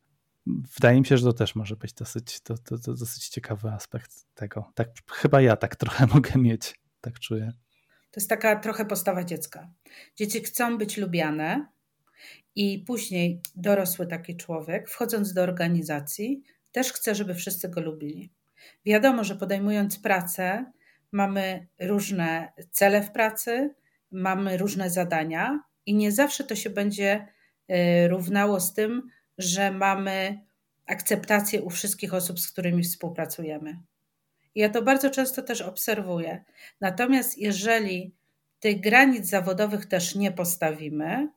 Wydaje 0.47 0.99
mi 0.99 1.05
się, 1.05 1.17
że 1.17 1.23
to 1.23 1.33
też 1.33 1.55
może 1.55 1.75
być 1.75 1.93
dosyć, 1.93 2.39
to, 2.39 2.57
to, 2.57 2.77
to 2.77 2.93
dosyć 2.93 3.29
ciekawy 3.29 3.71
aspekt 3.71 4.25
tego. 4.33 4.71
Tak, 4.75 4.89
chyba 5.11 5.41
ja 5.41 5.57
tak 5.57 5.75
trochę 5.75 6.07
mogę 6.13 6.31
mieć, 6.35 6.79
tak 7.01 7.19
czuję. 7.19 7.53
To 8.11 8.19
jest 8.19 8.29
taka 8.29 8.59
trochę 8.59 8.85
postawa 8.85 9.23
dziecka. 9.23 9.69
Dzieci 10.15 10.39
chcą 10.39 10.77
być 10.77 10.97
lubiane, 10.97 11.65
i 12.55 12.79
później 12.87 13.41
dorosły 13.55 14.07
taki 14.07 14.37
człowiek, 14.37 14.89
wchodząc 14.89 15.33
do 15.33 15.41
organizacji, 15.41 16.43
też 16.71 16.93
chce, 16.93 17.15
żeby 17.15 17.33
wszyscy 17.33 17.69
go 17.69 17.81
lubili. 17.81 18.31
Wiadomo, 18.85 19.23
że 19.23 19.35
podejmując 19.35 19.99
pracę, 19.99 20.71
mamy 21.11 21.67
różne 21.79 22.53
cele 22.71 23.01
w 23.01 23.11
pracy, 23.11 23.75
mamy 24.11 24.57
różne 24.57 24.89
zadania 24.89 25.63
i 25.85 25.93
nie 25.93 26.11
zawsze 26.11 26.43
to 26.43 26.55
się 26.55 26.69
będzie 26.69 27.27
e, 27.67 28.07
równało 28.07 28.59
z 28.59 28.73
tym, 28.73 29.09
że 29.37 29.71
mamy 29.71 30.39
akceptację 30.87 31.61
u 31.61 31.69
wszystkich 31.69 32.13
osób, 32.13 32.39
z 32.39 32.51
którymi 32.51 32.83
współpracujemy. 32.83 33.79
Ja 34.55 34.69
to 34.69 34.81
bardzo 34.81 35.09
często 35.09 35.41
też 35.41 35.61
obserwuję. 35.61 36.43
Natomiast 36.81 37.37
jeżeli 37.37 38.15
tych 38.59 38.79
granic 38.79 39.25
zawodowych 39.25 39.85
też 39.85 40.15
nie 40.15 40.31
postawimy, 40.31 41.29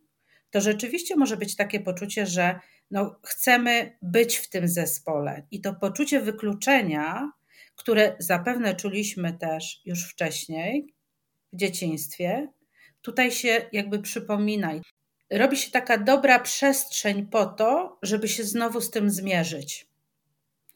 to 0.50 0.60
rzeczywiście 0.60 1.16
może 1.16 1.36
być 1.36 1.56
takie 1.56 1.80
poczucie, 1.80 2.26
że 2.26 2.60
no, 2.90 3.16
chcemy 3.22 3.96
być 4.02 4.36
w 4.36 4.50
tym 4.50 4.68
zespole 4.68 5.46
i 5.50 5.60
to 5.60 5.74
poczucie 5.74 6.20
wykluczenia, 6.20 7.32
które 7.76 8.16
zapewne 8.18 8.74
czuliśmy 8.74 9.32
też 9.32 9.80
już 9.84 10.10
wcześniej 10.10 10.94
w 11.52 11.56
dzieciństwie, 11.56 12.48
tutaj 13.02 13.32
się 13.32 13.68
jakby 13.72 13.98
przypomina. 13.98 14.72
Robi 15.30 15.56
się 15.56 15.70
taka 15.70 15.98
dobra 15.98 16.38
przestrzeń 16.38 17.26
po 17.26 17.46
to, 17.46 17.98
żeby 18.02 18.28
się 18.28 18.44
znowu 18.44 18.80
z 18.80 18.90
tym 18.90 19.10
zmierzyć. 19.10 19.86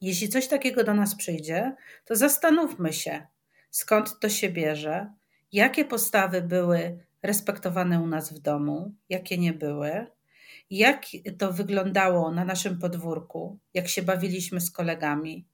Jeśli 0.00 0.28
coś 0.28 0.49
takiego 0.49 0.85
do 0.85 0.95
nas 0.95 1.14
przyjdzie, 1.14 1.75
to 2.05 2.17
zastanówmy 2.17 2.93
się, 2.93 3.26
skąd 3.71 4.19
to 4.21 4.28
się 4.28 4.49
bierze, 4.49 5.12
jakie 5.52 5.85
postawy 5.85 6.43
były 6.43 6.99
respektowane 7.23 8.00
u 8.00 8.07
nas 8.07 8.33
w 8.33 8.38
domu, 8.38 8.95
jakie 9.09 9.38
nie 9.38 9.52
były, 9.52 10.07
jak 10.71 11.02
to 11.38 11.52
wyglądało 11.52 12.31
na 12.33 12.45
naszym 12.45 12.78
podwórku, 12.78 13.59
jak 13.75 13.88
się 13.88 14.02
bawiliśmy 14.02 14.61
z 14.61 14.71
kolegami, 14.71 15.47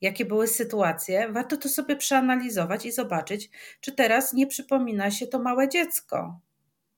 jakie 0.00 0.24
były 0.24 0.48
sytuacje, 0.48 1.32
warto 1.32 1.56
to 1.56 1.68
sobie 1.68 1.96
przeanalizować 1.96 2.86
i 2.86 2.92
zobaczyć, 2.92 3.50
czy 3.80 3.92
teraz 3.92 4.32
nie 4.32 4.46
przypomina 4.46 5.10
się 5.10 5.26
to 5.26 5.38
małe 5.38 5.68
dziecko. 5.68 6.40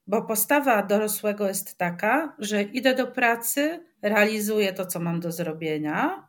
Bo 0.06 0.22
postawa 0.22 0.82
dorosłego 0.82 1.48
jest 1.48 1.78
taka, 1.78 2.36
że 2.38 2.62
idę 2.62 2.94
do 2.94 3.06
pracy, 3.06 3.84
realizuję 4.02 4.72
to, 4.72 4.86
co 4.86 5.00
mam 5.00 5.20
do 5.20 5.32
zrobienia. 5.32 6.28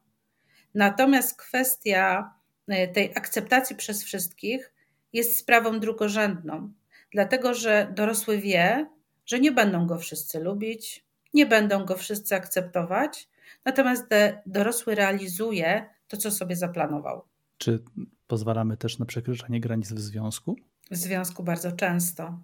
Natomiast 0.76 1.38
kwestia 1.38 2.34
e, 2.68 2.88
tej 2.88 3.12
akceptacji 3.16 3.76
przez 3.76 4.04
wszystkich 4.04 4.74
jest 5.14 5.40
sprawą 5.40 5.80
drugorzędną 5.80 6.74
dlatego 7.14 7.54
że 7.54 7.94
dorosły 7.96 8.38
wie, 8.38 8.90
że 9.26 9.40
nie 9.40 9.52
będą 9.52 9.88
go 9.88 9.98
wszyscy 9.98 10.40
lubić, 10.40 11.06
nie 11.34 11.46
będą 11.46 11.86
go 11.86 11.98
wszyscy 11.98 12.36
akceptować, 12.36 13.30
natomiast 13.66 14.06
dorosły 14.46 14.96
realizuje 14.96 15.90
to, 16.08 16.18
co 16.18 16.32
sobie 16.32 16.56
zaplanował. 16.56 17.22
Czy 17.58 17.84
pozwalamy 18.28 18.78
też 18.78 19.00
na 19.00 19.06
przekroczenie 19.06 19.60
granic 19.60 19.92
w 19.94 20.00
związku? 20.00 20.56
W 20.92 20.96
związku 20.96 21.44
bardzo 21.44 21.72
często. 21.72 22.40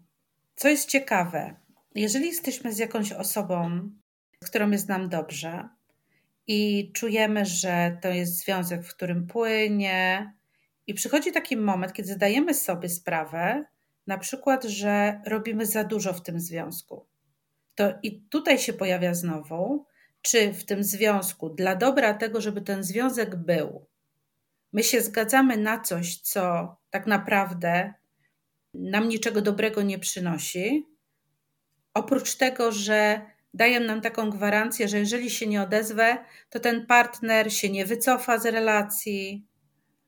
Co 0.55 0.69
jest 0.69 0.89
ciekawe, 0.89 1.55
jeżeli 1.95 2.25
jesteśmy 2.25 2.73
z 2.73 2.77
jakąś 2.77 3.11
osobą, 3.11 3.89
z 4.43 4.49
którą 4.49 4.71
jest 4.71 4.89
nam 4.89 5.09
dobrze 5.09 5.69
i 6.47 6.91
czujemy, 6.93 7.45
że 7.45 7.97
to 8.01 8.07
jest 8.07 8.37
związek, 8.37 8.85
w 8.85 8.95
którym 8.95 9.27
płynie, 9.27 10.33
i 10.87 10.93
przychodzi 10.93 11.31
taki 11.31 11.57
moment, 11.57 11.93
kiedy 11.93 12.13
zdajemy 12.13 12.53
sobie 12.53 12.89
sprawę, 12.89 13.65
na 14.07 14.17
przykład, 14.17 14.63
że 14.63 15.21
robimy 15.25 15.65
za 15.65 15.83
dużo 15.83 16.13
w 16.13 16.23
tym 16.23 16.39
związku. 16.39 17.05
To 17.75 17.93
i 18.03 18.21
tutaj 18.21 18.59
się 18.59 18.73
pojawia 18.73 19.13
znowu, 19.13 19.85
czy 20.23 20.53
w 20.53 20.63
tym 20.65 20.83
związku, 20.83 21.49
dla 21.49 21.75
dobra 21.75 22.13
tego, 22.13 22.41
żeby 22.41 22.61
ten 22.61 22.83
związek 22.83 23.35
był, 23.35 23.85
my 24.73 24.83
się 24.83 25.01
zgadzamy 25.01 25.57
na 25.57 25.79
coś, 25.79 26.17
co 26.17 26.75
tak 26.89 27.07
naprawdę 27.07 27.93
nam 28.73 29.09
niczego 29.09 29.41
dobrego 29.41 29.81
nie 29.81 29.99
przynosi, 29.99 30.87
oprócz 31.93 32.35
tego, 32.35 32.71
że 32.71 33.21
daje 33.53 33.79
nam 33.79 34.01
taką 34.01 34.29
gwarancję, 34.29 34.87
że 34.87 34.99
jeżeli 34.99 35.29
się 35.29 35.47
nie 35.47 35.61
odezwę, 35.61 36.17
to 36.49 36.59
ten 36.59 36.85
partner 36.85 37.53
się 37.53 37.69
nie 37.69 37.85
wycofa 37.85 38.37
z 38.37 38.45
relacji, 38.45 39.47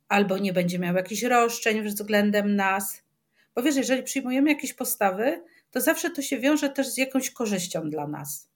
albo 0.07 0.37
nie 0.37 0.53
będzie 0.53 0.79
miał 0.79 0.95
jakichś 0.95 1.23
roszczeń 1.23 1.83
względem 1.83 2.55
nas. 2.55 3.03
Bo 3.55 3.63
wiesz, 3.63 3.75
jeżeli 3.75 4.03
przyjmujemy 4.03 4.49
jakieś 4.49 4.73
postawy, 4.73 5.43
to 5.71 5.81
zawsze 5.81 6.09
to 6.09 6.21
się 6.21 6.39
wiąże 6.39 6.69
też 6.69 6.87
z 6.87 6.97
jakąś 6.97 7.31
korzyścią 7.31 7.89
dla 7.89 8.07
nas. 8.07 8.54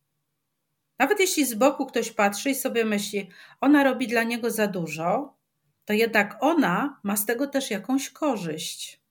Nawet 0.99 1.19
jeśli 1.19 1.45
z 1.45 1.53
boku 1.53 1.85
ktoś 1.85 2.11
patrzy 2.11 2.49
i 2.49 2.55
sobie 2.55 2.85
myśli, 2.85 3.29
ona 3.61 3.83
robi 3.83 4.07
dla 4.07 4.23
niego 4.23 4.51
za 4.51 4.67
dużo, 4.67 5.37
to 5.85 5.93
jednak 5.93 6.37
ona 6.39 6.99
ma 7.03 7.17
z 7.17 7.25
tego 7.25 7.47
też 7.47 7.71
jakąś 7.71 8.09
korzyść, 8.09 9.01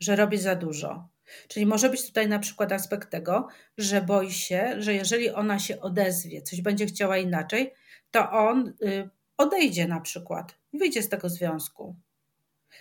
że 0.00 0.16
robi 0.16 0.38
za 0.38 0.54
dużo. 0.54 1.08
Czyli 1.48 1.66
może 1.66 1.90
być 1.90 2.06
tutaj 2.06 2.28
na 2.28 2.38
przykład 2.38 2.72
aspekt 2.72 3.10
tego, 3.10 3.48
że 3.78 4.02
boi 4.02 4.32
się, 4.32 4.74
że 4.78 4.94
jeżeli 4.94 5.30
ona 5.30 5.58
się 5.58 5.80
odezwie, 5.80 6.42
coś 6.42 6.60
będzie 6.60 6.86
chciała 6.86 7.18
inaczej, 7.18 7.74
to 8.10 8.30
on 8.30 8.68
y, 8.82 9.10
odejdzie 9.36 9.88
na 9.88 10.00
przykład, 10.00 10.58
wyjdzie 10.72 11.02
z 11.02 11.08
tego 11.08 11.28
związku. 11.28 11.96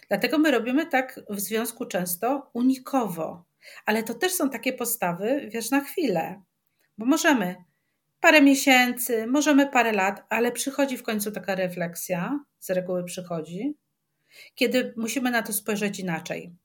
Dlatego 0.08 0.38
my 0.38 0.51
robimy 0.51 0.86
tak 0.86 1.20
w 1.29 1.39
związku 1.39 1.86
często 1.86 2.50
unikowo. 2.53 3.46
Ale 3.86 4.03
to 4.03 4.13
też 4.13 4.34
są 4.34 4.50
takie 4.50 4.74
postawy, 4.74 5.50
wiesz, 5.53 5.72
na 5.72 5.82
chwilę. 5.82 6.41
Bo 6.98 7.06
możemy 7.06 7.56
parę 8.19 8.41
miesięcy, 8.41 9.27
możemy 9.27 9.67
parę 9.67 9.91
lat, 9.91 10.25
ale 10.29 10.51
przychodzi 10.51 10.97
w 10.97 11.03
końcu 11.03 11.31
taka 11.31 11.55
refleksja, 11.55 12.39
z 12.59 12.69
reguły 12.69 13.03
przychodzi, 13.03 13.77
kiedy 14.55 14.93
musimy 14.97 15.31
na 15.31 15.41
to 15.41 15.53
spojrzeć 15.53 16.00
inaczej. 16.00 16.55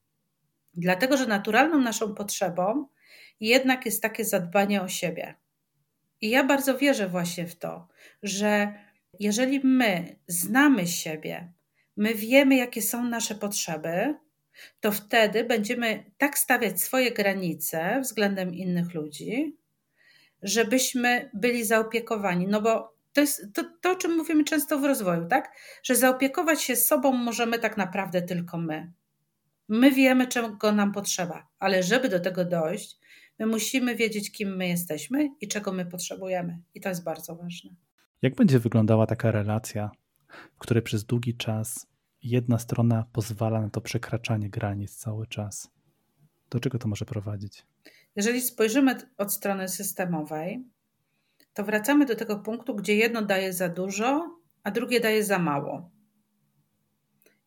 Dlatego, 0.75 1.16
że 1.16 1.26
naturalną 1.26 1.78
naszą 1.78 2.14
potrzebą 2.14 2.87
jednak 3.40 3.87
jest 3.87 4.02
takie 4.02 4.25
zadbanie 4.25 4.82
o 4.82 4.88
siebie. 4.88 5.35
I 6.21 6.30
ja 6.30 6.44
bardzo 6.44 6.78
wierzę 6.78 7.09
właśnie 7.09 7.47
w 7.47 7.59
to, 7.59 7.88
że 8.23 8.75
jeżeli 9.21 9.61
my 9.64 10.16
znamy 10.26 10.87
siebie, 10.87 11.52
my 11.97 12.14
wiemy, 12.14 12.56
jakie 12.56 12.82
są 12.82 13.04
nasze 13.04 13.35
potrzeby, 13.35 14.14
to 14.80 14.92
wtedy 14.92 15.44
będziemy 15.44 16.04
tak 16.18 16.38
stawiać 16.38 16.80
swoje 16.80 17.12
granice 17.12 18.00
względem 18.00 18.54
innych 18.54 18.94
ludzi, 18.94 19.56
żebyśmy 20.43 21.31
byli 21.35 21.65
zaopiekowani. 21.65 22.47
No 22.47 22.63
bo 22.63 22.97
to 23.13 23.21
jest 23.21 23.55
to, 23.55 23.65
to, 23.81 23.93
o 23.93 23.97
czym 23.97 24.17
mówimy 24.17 24.45
często 24.45 24.79
w 24.79 24.85
rozwoju, 24.85 25.27
tak? 25.29 25.53
Że 25.83 25.97
zaopiekować 25.97 26.63
się 26.63 26.77
sobą 26.77 27.13
możemy 27.13 27.59
tak 27.59 27.77
naprawdę 27.77 28.23
tylko 28.23 28.59
my. 28.59 28.93
My 29.69 29.91
wiemy, 29.91 30.27
czego 30.27 30.73
nam 30.73 30.93
potrzeba, 30.93 31.49
ale 31.59 31.83
żeby 31.83 32.09
do 32.09 32.21
tego 32.21 32.45
dojść, 32.45 32.99
my 33.39 33.47
musimy 33.47 33.97
wiedzieć, 33.97 34.33
kim 34.33 34.57
my 34.57 34.69
jesteśmy 34.69 35.29
i 35.41 35.49
czego 35.49 35.73
my 35.73 35.87
potrzebujemy. 35.87 36.59
I 36.75 36.81
to 36.81 36.89
jest 36.89 37.05
bardzo 37.05 37.37
ważne. 37.37 37.71
Jak 38.23 38.35
będzie 38.35 38.59
wyglądała 38.59 39.07
taka 39.07 39.31
relacja, 39.31 39.91
w 40.55 40.59
której 40.59 40.83
przez 40.83 41.05
długi 41.05 41.37
czas 41.37 41.87
jedna 42.23 42.59
strona 42.59 43.05
pozwala 43.13 43.61
na 43.61 43.71
to 43.71 43.81
przekraczanie 43.81 44.51
granic 44.51 44.97
cały 44.97 45.27
czas? 45.27 45.71
Do 46.51 46.61
czego 46.61 46.79
to 46.79 46.89
może 46.89 47.05
prowadzić? 47.05 47.67
Jeżeli 48.16 48.40
spojrzymy 48.40 48.97
od 49.19 49.33
strony 49.33 49.69
systemowej, 49.69 50.64
to 51.54 51.64
wracamy 51.64 52.07
do 52.07 52.16
tego 52.16 52.38
punktu, 52.38 52.75
gdzie 52.75 52.97
jedno 52.97 53.23
daje 53.23 53.52
za 53.52 53.69
dużo, 53.69 54.38
a 54.62 54.71
drugie 54.71 55.00
daje 55.00 55.25
za 55.25 55.38
mało. 55.38 55.90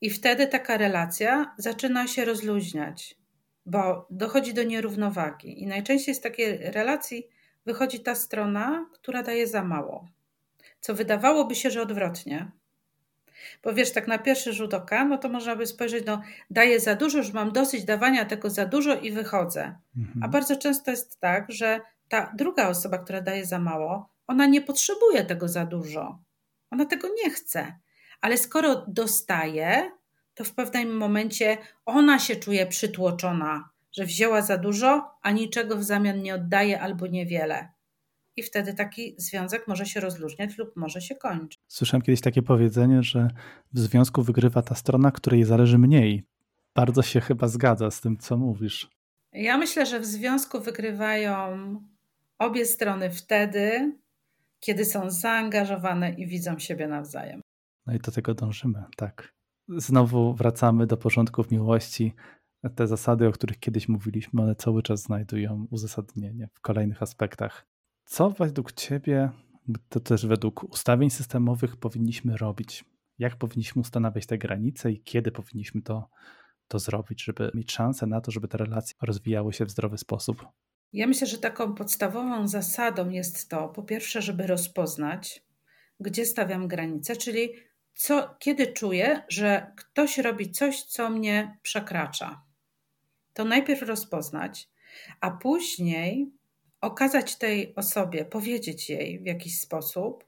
I 0.02 0.10
wtedy 0.10 0.48
taka 0.48 0.78
relacja 0.78 1.56
zaczyna 1.58 2.08
się 2.08 2.26
rozluźniać, 2.26 3.18
bo 3.66 4.08
dochodzi 4.10 4.54
do 4.54 4.64
nierównowagi. 4.64 5.64
I 5.64 5.68
najczęściej 5.68 6.16
z 6.16 6.22
takiej 6.22 6.58
relacji 6.58 7.28
wychodzi 7.66 8.00
ta 8.00 8.16
strona, 8.16 8.90
która 8.94 9.24
daje 9.24 9.48
za 9.48 9.64
mało. 9.64 10.08
Co 10.80 10.96
wydawałoby 10.96 11.56
się, 11.56 11.72
że 11.72 11.82
odwrotnie. 11.82 12.52
Bo 13.64 13.74
wiesz, 13.74 13.92
tak 13.92 14.08
na 14.08 14.18
pierwszy 14.18 14.54
rzut 14.54 14.74
oka, 14.74 15.06
no 15.06 15.18
to 15.18 15.30
można 15.30 15.56
by 15.56 15.68
spojrzeć, 15.68 16.06
no 16.06 16.22
daję 16.50 16.80
za 16.80 16.96
dużo, 16.96 17.18
już 17.18 17.34
mam 17.34 17.52
dosyć 17.52 17.86
dawania 17.86 18.26
tego 18.26 18.50
za 18.50 18.66
dużo 18.66 18.96
i 18.96 19.12
wychodzę. 19.12 19.76
Mhm. 19.98 20.24
A 20.24 20.28
bardzo 20.28 20.56
często 20.56 20.92
jest 20.92 21.20
tak, 21.20 21.52
że 21.52 21.82
ta 22.10 22.32
druga 22.36 22.68
osoba, 22.68 22.98
która 22.98 23.22
daje 23.22 23.46
za 23.46 23.60
mało, 23.60 24.10
ona 24.28 24.46
nie 24.46 24.62
potrzebuje 24.62 25.26
tego 25.26 25.48
za 25.48 25.66
dużo. 25.66 26.20
Ona 26.72 26.86
tego 26.86 27.08
nie 27.24 27.30
chce. 27.30 27.80
Ale 28.22 28.38
skoro 28.38 28.86
dostaje, 28.88 29.92
to 30.34 30.44
w 30.44 30.54
pewnym 30.54 30.98
momencie 30.98 31.58
ona 31.86 32.20
się 32.20 32.36
czuje 32.36 32.66
przytłoczona, 32.68 33.70
że 33.92 34.06
wzięła 34.06 34.42
za 34.42 34.58
dużo, 34.58 35.12
a 35.22 35.32
niczego 35.32 35.76
w 35.76 35.84
zamian 35.84 36.22
nie 36.22 36.36
oddaje 36.36 36.82
albo 36.82 37.08
niewiele. 37.08 37.75
I 38.38 38.44
wtedy 38.44 38.74
taki 38.74 39.16
związek 39.18 39.68
może 39.68 39.86
się 39.86 40.00
rozluźniać 40.00 40.58
lub 40.58 40.76
może 40.76 41.02
się 41.02 41.16
kończyć. 41.16 41.60
Słyszałem 41.68 42.02
kiedyś 42.02 42.22
takie 42.22 42.42
powiedzenie, 42.42 43.04
że 43.04 43.28
w 43.74 43.80
związku 43.80 44.24
wygrywa 44.24 44.62
ta 44.62 44.76
strona, 44.76 45.12
której 45.12 45.44
zależy 45.44 45.78
mniej. 45.78 46.24
Bardzo 46.76 47.02
się 47.02 47.22
chyba 47.22 47.48
zgadza 47.48 47.92
z 47.92 48.02
tym, 48.02 48.18
co 48.18 48.38
mówisz. 48.38 48.90
Ja 49.34 49.58
myślę, 49.58 49.86
że 49.86 50.00
w 50.00 50.06
związku 50.06 50.60
wygrywają 50.60 51.36
obie 52.40 52.66
strony 52.66 53.10
wtedy, 53.10 53.96
kiedy 54.60 54.86
są 54.86 55.10
zaangażowane 55.10 56.14
i 56.14 56.28
widzą 56.28 56.60
siebie 56.60 56.88
nawzajem. 56.88 57.42
No 57.88 57.94
i 57.94 58.00
do 58.00 58.12
tego 58.12 58.34
dążymy, 58.34 58.84
tak. 58.98 59.34
Znowu 59.68 60.34
wracamy 60.34 60.88
do 60.88 60.98
porządków 60.98 61.52
miłości. 61.52 62.14
Te 62.76 62.88
zasady, 62.88 63.28
o 63.28 63.32
których 63.32 63.60
kiedyś 63.60 63.90
mówiliśmy, 63.90 64.42
one 64.42 64.56
cały 64.56 64.84
czas 64.84 65.02
znajdują 65.02 65.68
uzasadnienie 65.70 66.50
w 66.54 66.62
kolejnych 66.62 67.02
aspektach. 67.02 67.68
Co 68.06 68.30
według 68.30 68.72
Ciebie, 68.72 69.30
to 69.90 70.00
też 70.00 70.26
według 70.26 70.64
ustawień 70.64 71.10
systemowych, 71.10 71.78
powinniśmy 71.78 72.38
robić? 72.38 72.86
Jak 73.20 73.36
powinniśmy 73.36 73.82
ustanawiać 73.82 74.26
te 74.26 74.38
granice 74.38 74.92
i 74.92 75.04
kiedy 75.04 75.32
powinniśmy 75.32 75.82
to, 75.82 76.10
to 76.68 76.80
zrobić, 76.80 77.24
żeby 77.24 77.52
mieć 77.54 77.72
szansę 77.72 78.08
na 78.08 78.22
to, 78.22 78.32
żeby 78.32 78.48
te 78.48 78.58
relacje 78.58 78.96
rozwijały 79.02 79.54
się 79.54 79.66
w 79.66 79.72
zdrowy 79.72 79.98
sposób? 79.98 80.48
Ja 80.94 81.08
myślę, 81.08 81.28
że 81.28 81.38
taką 81.38 81.76
podstawową 81.76 82.48
zasadą 82.48 83.10
jest 83.10 83.50
to, 83.50 83.70
po 83.70 83.84
pierwsze, 83.84 84.22
żeby 84.22 84.48
rozpoznać, 84.48 85.46
gdzie 86.00 86.26
stawiam 86.26 86.68
granice, 86.68 87.16
czyli 87.16 87.50
co, 87.94 88.36
kiedy 88.40 88.68
czuję, 88.68 89.24
że 89.30 89.74
ktoś 89.78 90.18
robi 90.18 90.52
coś, 90.52 90.84
co 90.84 91.10
mnie 91.10 91.58
przekracza. 91.62 92.42
To 93.34 93.46
najpierw 93.46 93.82
rozpoznać, 93.82 94.70
a 95.22 95.32
później 95.32 96.32
okazać 96.86 97.36
tej 97.36 97.76
osobie, 97.76 98.26
powiedzieć 98.26 98.90
jej 98.90 99.20
w 99.20 99.26
jakiś 99.26 99.60
sposób, 99.60 100.26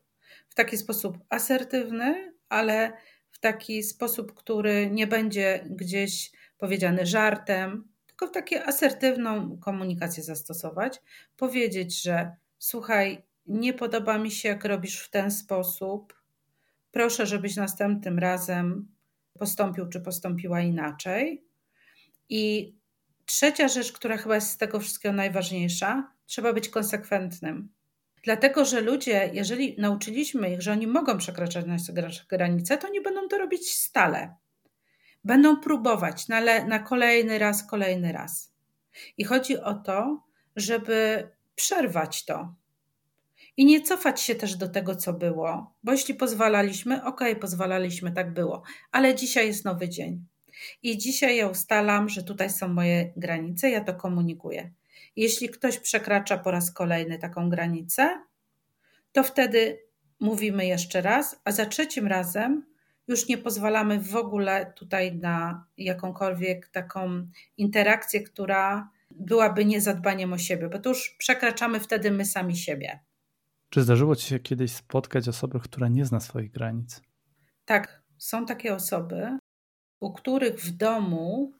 w 0.49 0.55
taki 0.55 0.77
sposób 0.77 1.17
asertywny, 1.29 2.33
ale 2.49 2.93
w 3.31 3.39
taki 3.39 3.83
sposób, 3.83 4.33
który 4.33 4.89
nie 4.91 5.07
będzie 5.07 5.65
gdzieś 5.69 6.31
powiedziany 6.57 7.05
żartem, 7.05 7.87
tylko 8.07 8.27
w 8.27 8.31
taką 8.31 8.63
asertywną 8.65 9.57
komunikację 9.57 10.23
zastosować, 10.23 11.01
powiedzieć, 11.35 12.01
że 12.01 12.35
słuchaj, 12.59 13.23
nie 13.45 13.73
podoba 13.73 14.17
mi 14.17 14.31
się, 14.31 14.49
jak 14.49 14.65
robisz 14.65 14.99
w 14.99 15.09
ten 15.09 15.31
sposób. 15.31 16.21
Proszę, 16.91 17.25
żebyś 17.25 17.55
następnym 17.55 18.19
razem 18.19 18.87
postąpił 19.39 19.87
czy 19.87 20.01
postąpiła 20.01 20.61
inaczej. 20.61 21.43
I 22.29 22.73
trzecia 23.27 23.67
rzecz, 23.67 23.91
która 23.91 24.17
chyba 24.17 24.35
jest 24.35 24.49
z 24.49 24.57
tego 24.57 24.79
wszystkiego 24.79 25.15
najważniejsza, 25.15 26.11
trzeba 26.25 26.53
być 26.53 26.69
konsekwentnym. 26.69 27.69
Dlatego, 28.23 28.65
że 28.65 28.81
ludzie, 28.81 29.29
jeżeli 29.33 29.75
nauczyliśmy 29.77 30.53
ich, 30.53 30.61
że 30.61 30.71
oni 30.71 30.87
mogą 30.87 31.17
przekraczać 31.17 31.65
nasze 31.65 31.93
granice, 32.29 32.77
to 32.77 32.89
nie 32.89 33.01
będą 33.01 33.27
to 33.27 33.37
robić 33.37 33.73
stale. 33.73 34.35
Będą 35.23 35.57
próbować 35.57 36.27
na, 36.27 36.39
le, 36.39 36.65
na 36.65 36.79
kolejny 36.79 37.39
raz, 37.39 37.67
kolejny 37.67 38.11
raz. 38.11 38.53
I 39.17 39.23
chodzi 39.23 39.59
o 39.59 39.73
to, 39.73 40.23
żeby 40.55 41.29
przerwać 41.55 42.25
to. 42.25 42.55
I 43.57 43.65
nie 43.65 43.81
cofać 43.81 44.21
się 44.21 44.35
też 44.35 44.55
do 44.55 44.69
tego, 44.69 44.95
co 44.95 45.13
było, 45.13 45.75
bo 45.83 45.91
jeśli 45.91 46.13
pozwalaliśmy, 46.13 47.03
ok, 47.03 47.21
pozwalaliśmy, 47.41 48.11
tak 48.11 48.33
było, 48.33 48.63
ale 48.91 49.15
dzisiaj 49.15 49.47
jest 49.47 49.65
nowy 49.65 49.89
dzień. 49.89 50.25
I 50.83 50.97
dzisiaj 50.97 51.37
ja 51.37 51.47
ustalam, 51.47 52.09
że 52.09 52.23
tutaj 52.23 52.49
są 52.49 52.67
moje 52.67 53.13
granice, 53.17 53.69
ja 53.69 53.83
to 53.83 53.93
komunikuję. 53.93 54.71
Jeśli 55.15 55.49
ktoś 55.49 55.79
przekracza 55.79 56.37
po 56.37 56.51
raz 56.51 56.71
kolejny 56.71 57.19
taką 57.19 57.49
granicę, 57.49 58.21
to 59.11 59.23
wtedy 59.23 59.79
mówimy 60.19 60.65
jeszcze 60.65 61.01
raz, 61.01 61.41
a 61.43 61.51
za 61.51 61.65
trzecim 61.65 62.07
razem 62.07 62.65
już 63.07 63.27
nie 63.27 63.37
pozwalamy 63.37 63.99
w 63.99 64.15
ogóle 64.15 64.73
tutaj 64.75 65.15
na 65.15 65.65
jakąkolwiek 65.77 66.67
taką 66.67 67.27
interakcję, 67.57 68.21
która 68.23 68.89
byłaby 69.11 69.65
niezadbaniem 69.65 70.33
o 70.33 70.37
siebie, 70.37 70.69
bo 70.69 70.79
to 70.79 70.89
już 70.89 71.15
przekraczamy 71.17 71.79
wtedy 71.79 72.11
my 72.11 72.25
sami 72.25 72.57
siebie. 72.57 72.99
Czy 73.69 73.83
zdarzyło 73.83 74.15
Ci 74.15 74.27
się 74.27 74.39
kiedyś 74.39 74.71
spotkać 74.71 75.27
osobę, 75.27 75.59
która 75.63 75.87
nie 75.87 76.05
zna 76.05 76.19
swoich 76.19 76.51
granic? 76.51 77.01
Tak, 77.65 78.01
są 78.17 78.45
takie 78.45 78.75
osoby, 78.75 79.37
u 79.99 80.13
których 80.13 80.59
w 80.59 80.71
domu 80.71 81.53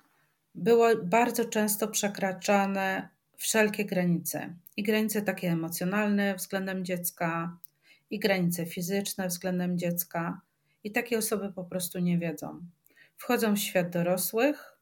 było 0.55 0.87
bardzo 1.03 1.45
często 1.45 1.87
przekraczane 1.87 3.09
wszelkie 3.37 3.85
granice. 3.85 4.55
I 4.77 4.83
granice 4.83 5.21
takie 5.21 5.51
emocjonalne 5.51 6.35
względem 6.35 6.85
dziecka, 6.85 7.57
i 8.09 8.19
granice 8.19 8.65
fizyczne 8.65 9.27
względem 9.27 9.77
dziecka. 9.77 10.41
I 10.83 10.91
takie 10.91 11.17
osoby 11.17 11.53
po 11.53 11.63
prostu 11.63 11.99
nie 11.99 12.17
wiedzą. 12.17 12.61
Wchodzą 13.17 13.55
w 13.55 13.59
świat 13.59 13.89
dorosłych 13.89 14.79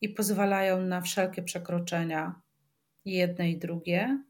i 0.00 0.08
pozwalają 0.08 0.80
na 0.80 1.00
wszelkie 1.00 1.42
przekroczenia, 1.42 2.40
jedne 3.04 3.50
i 3.50 3.58
drugie, 3.58 4.22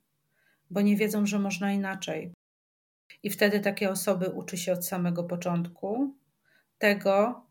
bo 0.70 0.80
nie 0.80 0.96
wiedzą, 0.96 1.26
że 1.26 1.38
można 1.38 1.72
inaczej. 1.72 2.32
I 3.22 3.30
wtedy 3.30 3.60
takie 3.60 3.90
osoby 3.90 4.30
uczy 4.30 4.56
się 4.56 4.72
od 4.72 4.86
samego 4.86 5.24
początku 5.24 6.14
tego, 6.78 7.43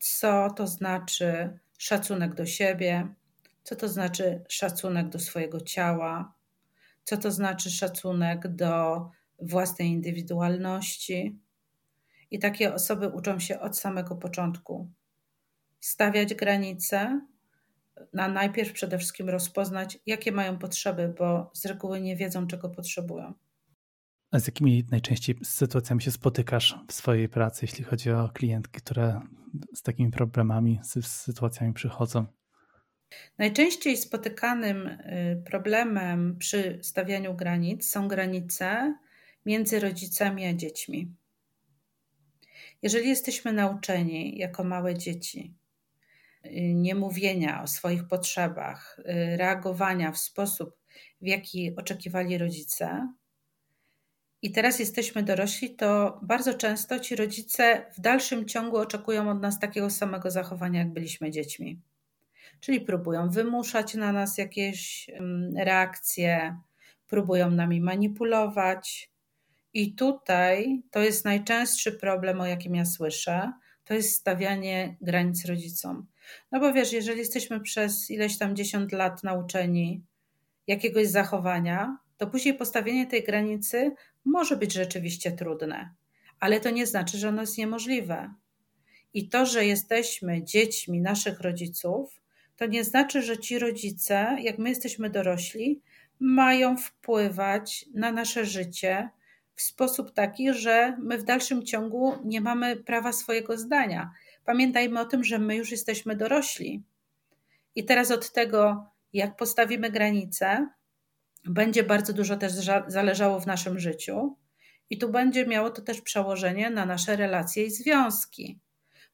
co 0.00 0.50
to 0.50 0.66
znaczy 0.66 1.58
szacunek 1.78 2.34
do 2.34 2.46
siebie, 2.46 3.14
co 3.62 3.76
to 3.76 3.88
znaczy 3.88 4.44
szacunek 4.48 5.08
do 5.08 5.18
swojego 5.18 5.60
ciała, 5.60 6.34
co 7.04 7.16
to 7.16 7.30
znaczy 7.30 7.70
szacunek 7.70 8.48
do 8.48 9.10
własnej 9.38 9.88
indywidualności. 9.88 11.38
I 12.30 12.38
takie 12.38 12.74
osoby 12.74 13.08
uczą 13.08 13.38
się 13.38 13.60
od 13.60 13.78
samego 13.78 14.16
początku 14.16 14.90
stawiać 15.80 16.34
granice, 16.34 17.20
na 18.12 18.28
najpierw 18.28 18.72
przede 18.72 18.98
wszystkim 18.98 19.28
rozpoznać, 19.28 19.98
jakie 20.06 20.32
mają 20.32 20.58
potrzeby, 20.58 21.14
bo 21.18 21.50
z 21.54 21.66
reguły 21.66 22.00
nie 22.00 22.16
wiedzą, 22.16 22.46
czego 22.46 22.68
potrzebują. 22.68 23.34
A 24.30 24.40
z 24.40 24.46
jakimi 24.46 24.84
najczęściej 24.90 25.38
sytuacjami 25.42 26.02
się 26.02 26.10
spotykasz 26.10 26.78
w 26.88 26.92
swojej 26.92 27.28
pracy, 27.28 27.58
jeśli 27.62 27.84
chodzi 27.84 28.10
o 28.10 28.28
klientki, 28.28 28.80
które 28.80 29.20
z 29.74 29.82
takimi 29.82 30.10
problemami, 30.10 30.80
z 30.82 31.06
sytuacjami 31.06 31.72
przychodzą? 31.72 32.26
Najczęściej 33.38 33.96
spotykanym 33.96 34.86
y, 34.86 35.42
problemem 35.46 36.38
przy 36.38 36.78
stawianiu 36.82 37.34
granic 37.34 37.90
są 37.90 38.08
granice 38.08 38.94
między 39.46 39.80
rodzicami 39.80 40.46
a 40.46 40.54
dziećmi. 40.54 41.14
Jeżeli 42.82 43.08
jesteśmy 43.08 43.52
nauczeni 43.52 44.38
jako 44.38 44.64
małe 44.64 44.94
dzieci 44.94 45.54
y, 46.46 46.50
nie 46.74 46.94
mówienia 46.94 47.62
o 47.62 47.66
swoich 47.66 48.08
potrzebach, 48.08 48.98
y, 48.98 49.36
reagowania 49.36 50.12
w 50.12 50.18
sposób, 50.18 50.76
w 51.20 51.26
jaki 51.26 51.76
oczekiwali 51.76 52.38
rodzice, 52.38 53.12
i 54.42 54.52
teraz 54.52 54.78
jesteśmy 54.78 55.22
dorośli, 55.22 55.76
to 55.76 56.20
bardzo 56.22 56.54
często 56.54 57.00
ci 57.00 57.16
rodzice 57.16 57.86
w 57.96 58.00
dalszym 58.00 58.46
ciągu 58.46 58.76
oczekują 58.76 59.30
od 59.30 59.40
nas 59.40 59.58
takiego 59.58 59.90
samego 59.90 60.30
zachowania, 60.30 60.78
jak 60.78 60.92
byliśmy 60.92 61.30
dziećmi. 61.30 61.80
Czyli 62.60 62.80
próbują 62.80 63.30
wymuszać 63.30 63.94
na 63.94 64.12
nas 64.12 64.38
jakieś 64.38 65.10
reakcje, 65.56 66.56
próbują 67.06 67.50
nami 67.50 67.80
manipulować. 67.80 69.10
I 69.74 69.94
tutaj 69.94 70.82
to 70.90 71.00
jest 71.00 71.24
najczęstszy 71.24 71.92
problem, 71.92 72.40
o 72.40 72.46
jakim 72.46 72.74
ja 72.74 72.84
słyszę, 72.84 73.52
to 73.84 73.94
jest 73.94 74.14
stawianie 74.14 74.96
granic 75.00 75.44
rodzicom. 75.44 76.06
No 76.52 76.60
bo 76.60 76.72
wiesz, 76.72 76.92
jeżeli 76.92 77.18
jesteśmy 77.18 77.60
przez 77.60 78.10
ileś 78.10 78.38
tam 78.38 78.56
dziesiąt 78.56 78.92
lat 78.92 79.22
nauczeni 79.22 80.04
jakiegoś 80.66 81.06
zachowania, 81.06 81.98
to 82.16 82.26
później 82.26 82.54
postawienie 82.54 83.06
tej 83.06 83.24
granicy 83.24 83.94
może 84.24 84.56
być 84.56 84.72
rzeczywiście 84.72 85.32
trudne, 85.32 85.94
ale 86.40 86.60
to 86.60 86.70
nie 86.70 86.86
znaczy, 86.86 87.18
że 87.18 87.28
ono 87.28 87.40
jest 87.40 87.58
niemożliwe. 87.58 88.34
I 89.14 89.28
to, 89.28 89.46
że 89.46 89.66
jesteśmy 89.66 90.44
dziećmi 90.44 91.00
naszych 91.00 91.40
rodziców, 91.40 92.20
to 92.56 92.66
nie 92.66 92.84
znaczy, 92.84 93.22
że 93.22 93.38
ci 93.38 93.58
rodzice, 93.58 94.36
jak 94.40 94.58
my 94.58 94.68
jesteśmy 94.68 95.10
dorośli, 95.10 95.82
mają 96.20 96.76
wpływać 96.76 97.86
na 97.94 98.12
nasze 98.12 98.44
życie 98.44 99.08
w 99.54 99.62
sposób 99.62 100.12
taki, 100.12 100.52
że 100.52 100.96
my 100.98 101.18
w 101.18 101.24
dalszym 101.24 101.66
ciągu 101.66 102.12
nie 102.24 102.40
mamy 102.40 102.76
prawa 102.76 103.12
swojego 103.12 103.58
zdania. 103.58 104.10
Pamiętajmy 104.44 105.00
o 105.00 105.04
tym, 105.04 105.24
że 105.24 105.38
my 105.38 105.56
już 105.56 105.70
jesteśmy 105.70 106.16
dorośli. 106.16 106.82
I 107.74 107.84
teraz 107.84 108.10
od 108.10 108.32
tego, 108.32 108.86
jak 109.12 109.36
postawimy 109.36 109.90
granice, 109.90 110.68
będzie 111.44 111.82
bardzo 111.82 112.12
dużo 112.12 112.36
też 112.36 112.52
zależało 112.86 113.40
w 113.40 113.46
naszym 113.46 113.78
życiu. 113.78 114.36
I 114.90 114.98
tu 114.98 115.10
będzie 115.10 115.46
miało 115.46 115.70
to 115.70 115.82
też 115.82 116.00
przełożenie 116.00 116.70
na 116.70 116.86
nasze 116.86 117.16
relacje 117.16 117.64
i 117.64 117.70
związki. 117.70 118.60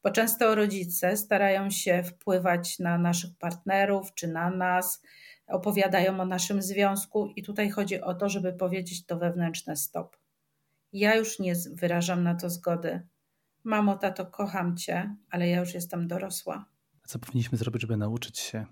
Bo 0.02 0.10
często 0.10 0.54
rodzice 0.54 1.16
starają 1.16 1.70
się 1.70 2.02
wpływać 2.02 2.78
na 2.78 2.98
naszych 2.98 3.30
partnerów 3.38 4.14
czy 4.14 4.28
na 4.28 4.50
nas, 4.50 5.02
opowiadają 5.46 6.20
o 6.20 6.26
naszym 6.26 6.62
związku, 6.62 7.26
i 7.36 7.42
tutaj 7.42 7.70
chodzi 7.70 8.00
o 8.00 8.14
to, 8.14 8.28
żeby 8.28 8.52
powiedzieć 8.52 9.06
to 9.06 9.18
wewnętrzne 9.18 9.76
stop. 9.76 10.16
Ja 10.92 11.14
już 11.14 11.38
nie 11.38 11.54
wyrażam 11.72 12.22
na 12.22 12.34
to 12.34 12.50
zgody. 12.50 13.06
Mamo, 13.64 13.96
tato, 13.96 14.26
kocham 14.26 14.76
cię, 14.76 15.16
ale 15.30 15.48
ja 15.48 15.60
już 15.60 15.74
jestem 15.74 16.08
dorosła. 16.08 16.68
Co 17.06 17.18
powinniśmy 17.18 17.58
zrobić, 17.58 17.82
żeby 17.82 17.96
nauczyć 17.96 18.38
się 18.38 18.66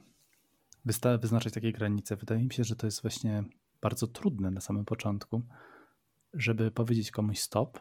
wyznaczać 1.20 1.52
takie 1.52 1.72
granice? 1.72 2.16
Wydaje 2.16 2.44
mi 2.44 2.52
się, 2.52 2.64
że 2.64 2.76
to 2.76 2.86
jest 2.86 3.02
właśnie 3.02 3.44
bardzo 3.80 4.06
trudne 4.06 4.50
na 4.50 4.60
samym 4.60 4.84
początku, 4.84 5.42
żeby 6.34 6.70
powiedzieć 6.70 7.10
komuś 7.10 7.38
stop, 7.38 7.80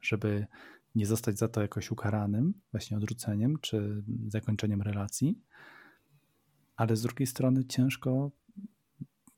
żeby 0.00 0.46
nie 0.94 1.06
zostać 1.06 1.38
za 1.38 1.48
to 1.48 1.62
jakoś 1.62 1.90
ukaranym, 1.90 2.54
właśnie 2.70 2.96
odrzuceniem 2.96 3.58
czy 3.60 4.02
zakończeniem 4.28 4.82
relacji, 4.82 5.38
ale 6.76 6.96
z 6.96 7.02
drugiej 7.02 7.26
strony 7.26 7.64
ciężko 7.64 8.30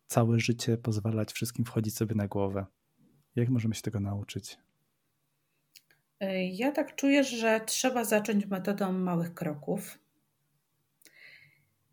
całe 0.06 0.40
życie 0.40 0.76
pozwalać 0.76 1.32
wszystkim 1.32 1.64
wchodzić 1.64 1.96
sobie 1.96 2.14
na 2.14 2.28
głowę. 2.28 2.66
Jak 3.36 3.48
możemy 3.48 3.74
się 3.74 3.82
tego 3.82 4.00
nauczyć? 4.00 4.58
Ja 6.52 6.72
tak 6.72 6.94
czuję, 6.94 7.24
że 7.24 7.60
trzeba 7.66 8.04
zacząć 8.04 8.46
metodą 8.46 8.92
małych 8.92 9.34
kroków. 9.34 9.98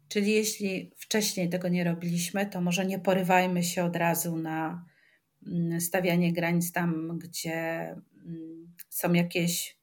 Czyli 0.10 0.32
jeśli 0.32 0.92
wcześniej 0.98 1.50
tego 1.50 1.68
nie 1.68 1.84
robiliśmy, 1.84 2.46
to 2.46 2.62
może 2.62 2.86
nie 2.86 3.00
porywajmy 3.00 3.64
się 3.64 3.84
od 3.84 3.96
razu 3.96 4.36
na 4.36 4.86
mm, 5.48 5.82
stawianie 5.82 6.34
granic 6.34 6.72
tam, 6.72 7.20
gdzie 7.20 7.56
mm, 8.26 8.74
są 8.90 9.14
jakieś 9.14 9.78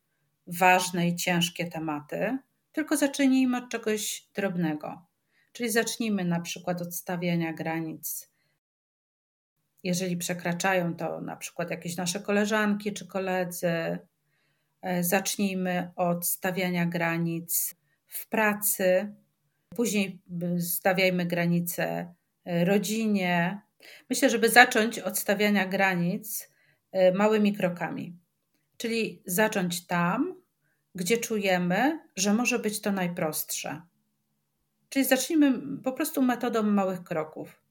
ważne 0.47 1.09
i 1.09 1.17
ciężkie 1.17 1.65
tematy, 1.65 2.39
tylko 2.73 2.97
zacznijmy 2.97 3.57
od 3.57 3.71
czegoś 3.71 4.29
drobnego. 4.35 5.07
Czyli 5.53 5.71
zacznijmy 5.71 6.25
na 6.25 6.41
przykład 6.41 6.83
od 6.83 6.95
stawiania 6.95 7.53
granic 7.53 8.37
jeżeli 9.87 10.17
przekraczają 10.17 10.97
to 10.97 11.21
na 11.21 11.37
przykład 11.37 11.71
jakieś 11.71 11.97
nasze 11.97 12.21
koleżanki 12.21 12.93
czy 12.93 13.07
koledzy, 13.07 13.99
e, 14.83 15.05
zacznijmy 15.05 15.91
od 15.97 16.27
stawiania 16.27 16.87
granic 16.87 17.75
w 18.07 18.29
pracy, 18.29 19.15
później 19.77 20.23
stawiajmy 20.59 21.27
granice 21.27 22.15
e, 22.45 22.65
rodzinie. 22.65 23.61
Myślę, 24.11 24.31
żeby 24.31 24.49
zacząć 24.49 24.99
od 24.99 25.19
stawiania 25.19 25.67
granic 25.67 26.53
e, 26.93 27.13
małymi 27.13 27.53
krokami, 27.53 28.19
czyli 28.77 29.23
zacząć 29.27 29.87
tam, 29.87 30.43
gdzie 30.95 31.19
czujemy, 31.19 32.01
że 32.17 32.33
może 32.33 32.59
być 32.59 32.81
to 32.81 32.93
najprostsze. 32.93 33.83
Czyli 34.89 35.05
zacznijmy 35.05 35.53
po 35.85 35.93
prostu 35.93 36.23
metodą 36.23 36.63
małych 36.63 37.03
kroków. 37.03 37.63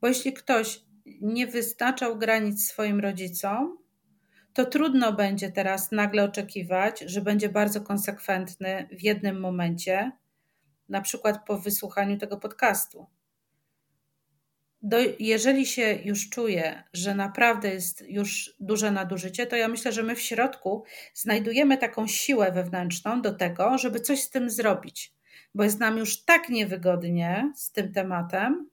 Bo 0.00 0.08
jeśli 0.08 0.32
ktoś 0.32 0.80
nie 1.20 1.46
wyznaczał 1.46 2.18
granic 2.18 2.68
swoim 2.68 3.00
rodzicom, 3.00 3.78
to 4.52 4.64
trudno 4.64 5.12
będzie 5.12 5.52
teraz 5.52 5.92
nagle 5.92 6.24
oczekiwać, 6.24 7.00
że 7.00 7.20
będzie 7.20 7.48
bardzo 7.48 7.80
konsekwentny 7.80 8.88
w 8.92 9.02
jednym 9.02 9.40
momencie, 9.40 10.12
na 10.88 11.00
przykład 11.00 11.46
po 11.46 11.58
wysłuchaniu 11.58 12.18
tego 12.18 12.36
podcastu. 12.36 13.06
Do, 14.82 14.96
jeżeli 15.18 15.66
się 15.66 15.98
już 16.04 16.30
czuje, 16.30 16.82
że 16.92 17.14
naprawdę 17.14 17.68
jest 17.68 18.04
już 18.08 18.54
duże 18.60 18.90
nadużycie, 18.90 19.46
to 19.46 19.56
ja 19.56 19.68
myślę, 19.68 19.92
że 19.92 20.02
my 20.02 20.16
w 20.16 20.20
środku 20.20 20.84
znajdujemy 21.14 21.78
taką 21.78 22.06
siłę 22.06 22.52
wewnętrzną 22.52 23.22
do 23.22 23.34
tego, 23.34 23.78
żeby 23.78 24.00
coś 24.00 24.22
z 24.22 24.30
tym 24.30 24.50
zrobić, 24.50 25.14
bo 25.54 25.64
jest 25.64 25.80
nam 25.80 25.98
już 25.98 26.24
tak 26.24 26.48
niewygodnie 26.48 27.52
z 27.56 27.72
tym 27.72 27.92
tematem, 27.92 28.70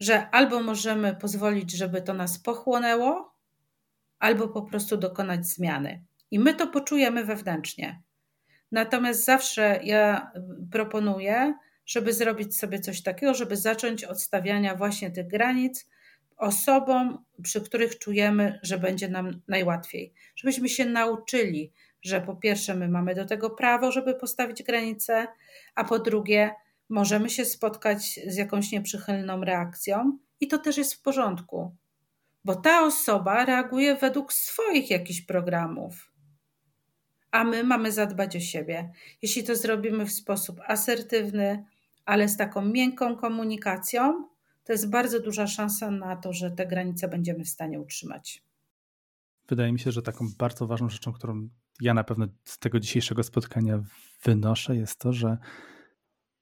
że 0.00 0.30
albo 0.30 0.62
możemy 0.62 1.16
pozwolić, 1.16 1.72
żeby 1.72 2.02
to 2.02 2.14
nas 2.14 2.38
pochłonęło, 2.38 3.34
albo 4.18 4.48
po 4.48 4.62
prostu 4.62 4.96
dokonać 4.96 5.46
zmiany. 5.46 6.04
I 6.30 6.38
my 6.38 6.54
to 6.54 6.66
poczujemy 6.66 7.24
wewnętrznie. 7.24 8.02
Natomiast 8.74 9.24
zawsze 9.24 9.80
ja 9.82 10.32
proponuję, 10.72 11.54
żeby 11.86 12.12
zrobić 12.12 12.58
sobie 12.58 12.80
coś 12.80 13.02
takiego, 13.02 13.34
żeby 13.34 13.56
zacząć 13.56 14.04
od 14.04 14.22
stawiania 14.22 14.74
właśnie 14.74 15.10
tych 15.10 15.26
granic 15.26 15.88
osobom, 16.36 17.24
przy 17.42 17.60
których 17.60 17.98
czujemy, 17.98 18.60
że 18.62 18.78
będzie 18.78 19.08
nam 19.08 19.40
najłatwiej. 19.48 20.12
Żebyśmy 20.36 20.68
się 20.68 20.84
nauczyli, 20.84 21.72
że 22.02 22.20
po 22.20 22.36
pierwsze 22.36 22.74
my 22.74 22.88
mamy 22.88 23.14
do 23.14 23.24
tego 23.24 23.50
prawo, 23.50 23.92
żeby 23.92 24.14
postawić 24.14 24.62
granice, 24.62 25.26
a 25.74 25.84
po 25.84 25.98
drugie 25.98 26.50
możemy 26.88 27.30
się 27.30 27.44
spotkać 27.44 28.20
z 28.26 28.36
jakąś 28.36 28.72
nieprzychylną 28.72 29.44
reakcją 29.44 30.18
i 30.40 30.48
to 30.48 30.58
też 30.58 30.76
jest 30.76 30.94
w 30.94 31.02
porządku, 31.02 31.76
bo 32.44 32.54
ta 32.54 32.86
osoba 32.86 33.44
reaguje 33.44 33.96
według 33.96 34.32
swoich 34.32 34.90
jakichś 34.90 35.20
programów, 35.20 36.13
a 37.34 37.44
my 37.44 37.64
mamy 37.64 37.92
zadbać 37.92 38.36
o 38.36 38.40
siebie. 38.40 38.90
Jeśli 39.22 39.44
to 39.44 39.56
zrobimy 39.56 40.06
w 40.06 40.12
sposób 40.12 40.60
asertywny, 40.66 41.64
ale 42.04 42.28
z 42.28 42.36
taką 42.36 42.64
miękką 42.64 43.16
komunikacją, 43.16 44.28
to 44.64 44.72
jest 44.72 44.90
bardzo 44.90 45.20
duża 45.20 45.46
szansa 45.46 45.90
na 45.90 46.16
to, 46.16 46.32
że 46.32 46.50
te 46.50 46.66
granice 46.66 47.08
będziemy 47.08 47.44
w 47.44 47.48
stanie 47.48 47.80
utrzymać. 47.80 48.42
Wydaje 49.48 49.72
mi 49.72 49.78
się, 49.78 49.92
że 49.92 50.02
taką 50.02 50.28
bardzo 50.38 50.66
ważną 50.66 50.88
rzeczą, 50.88 51.12
którą 51.12 51.48
ja 51.80 51.94
na 51.94 52.04
pewno 52.04 52.26
z 52.44 52.58
tego 52.58 52.80
dzisiejszego 52.80 53.22
spotkania 53.22 53.82
wynoszę, 54.24 54.76
jest 54.76 54.98
to, 54.98 55.12
że 55.12 55.38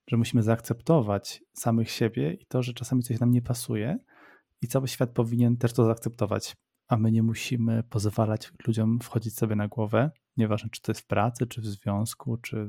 że 0.06 0.16
musimy 0.16 0.42
zaakceptować 0.42 1.42
samych 1.52 1.90
siebie 1.90 2.32
i 2.32 2.46
to, 2.46 2.62
że 2.62 2.72
czasami 2.72 3.02
coś 3.02 3.20
nam 3.20 3.30
nie 3.30 3.42
pasuje, 3.42 3.98
i 4.62 4.68
cały 4.68 4.88
świat 4.88 5.10
powinien 5.10 5.56
też 5.56 5.72
to 5.72 5.84
zaakceptować, 5.84 6.56
a 6.88 6.96
my 6.96 7.12
nie 7.12 7.22
musimy 7.22 7.82
pozwalać 7.82 8.52
ludziom 8.66 8.98
wchodzić 9.00 9.36
sobie 9.36 9.56
na 9.56 9.68
głowę, 9.68 10.10
nieważne 10.36 10.70
czy 10.70 10.82
to 10.82 10.92
jest 10.92 11.00
w 11.00 11.06
pracy, 11.06 11.46
czy 11.46 11.60
w 11.60 11.66
związku, 11.66 12.36
czy 12.36 12.66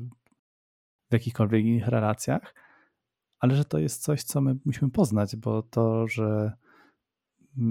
w 1.10 1.14
jakichkolwiek 1.14 1.66
innych 1.66 1.88
relacjach, 1.88 2.56
ale 3.40 3.56
że 3.56 3.66
to 3.66 3.80
jest 3.80 4.02
coś, 4.02 4.24
co 4.24 4.42
my 4.42 4.56
musimy 4.66 4.92
poznać, 4.92 5.36
bo 5.36 5.64
to, 5.64 6.08
że 6.08 6.54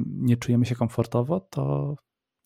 nie 0.06 0.36
czujemy 0.36 0.66
się 0.66 0.74
komfortowo, 0.74 1.40
to, 1.40 1.96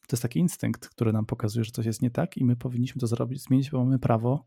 to 0.07 0.13
jest 0.13 0.23
taki 0.23 0.39
instynkt, 0.39 0.89
który 0.89 1.13
nam 1.13 1.27
pokazuje, 1.27 1.65
że 1.65 1.71
coś 1.71 1.87
jest 1.87 2.03
nie 2.03 2.11
tak 2.11 2.37
i 2.37 2.45
my 2.45 2.57
powinniśmy 2.57 3.01
to 3.01 3.07
zrobić, 3.07 3.43
zmienić, 3.43 3.71
bo 3.71 3.85
mamy 3.85 3.99
prawo 3.99 4.47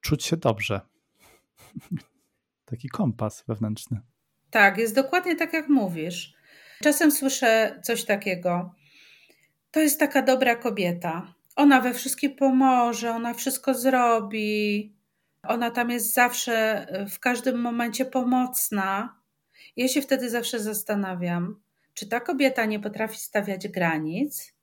czuć 0.00 0.24
się 0.24 0.36
dobrze. 0.36 0.80
Taki 2.70 2.88
kompas 2.88 3.44
wewnętrzny. 3.48 4.00
Tak, 4.50 4.78
jest 4.78 4.94
dokładnie 4.94 5.36
tak, 5.36 5.52
jak 5.52 5.68
mówisz. 5.68 6.34
Czasem 6.82 7.10
słyszę 7.10 7.80
coś 7.84 8.04
takiego. 8.04 8.74
To 9.70 9.80
jest 9.80 10.00
taka 10.00 10.22
dobra 10.22 10.56
kobieta. 10.56 11.34
Ona 11.60 11.80
we 11.80 11.94
wszystkim 11.94 12.36
pomoże, 12.36 13.10
ona 13.10 13.34
wszystko 13.34 13.74
zrobi. 13.74 14.92
Ona 15.42 15.70
tam 15.70 15.90
jest 15.90 16.14
zawsze, 16.14 16.86
w 17.10 17.18
każdym 17.18 17.60
momencie 17.60 18.04
pomocna. 18.04 19.16
Ja 19.76 19.88
się 19.88 20.02
wtedy 20.02 20.30
zawsze 20.30 20.60
zastanawiam, 20.60 21.60
czy 21.94 22.08
ta 22.08 22.20
kobieta 22.20 22.64
nie 22.64 22.80
potrafi 22.80 23.18
stawiać 23.18 23.68
granic, 23.68 24.54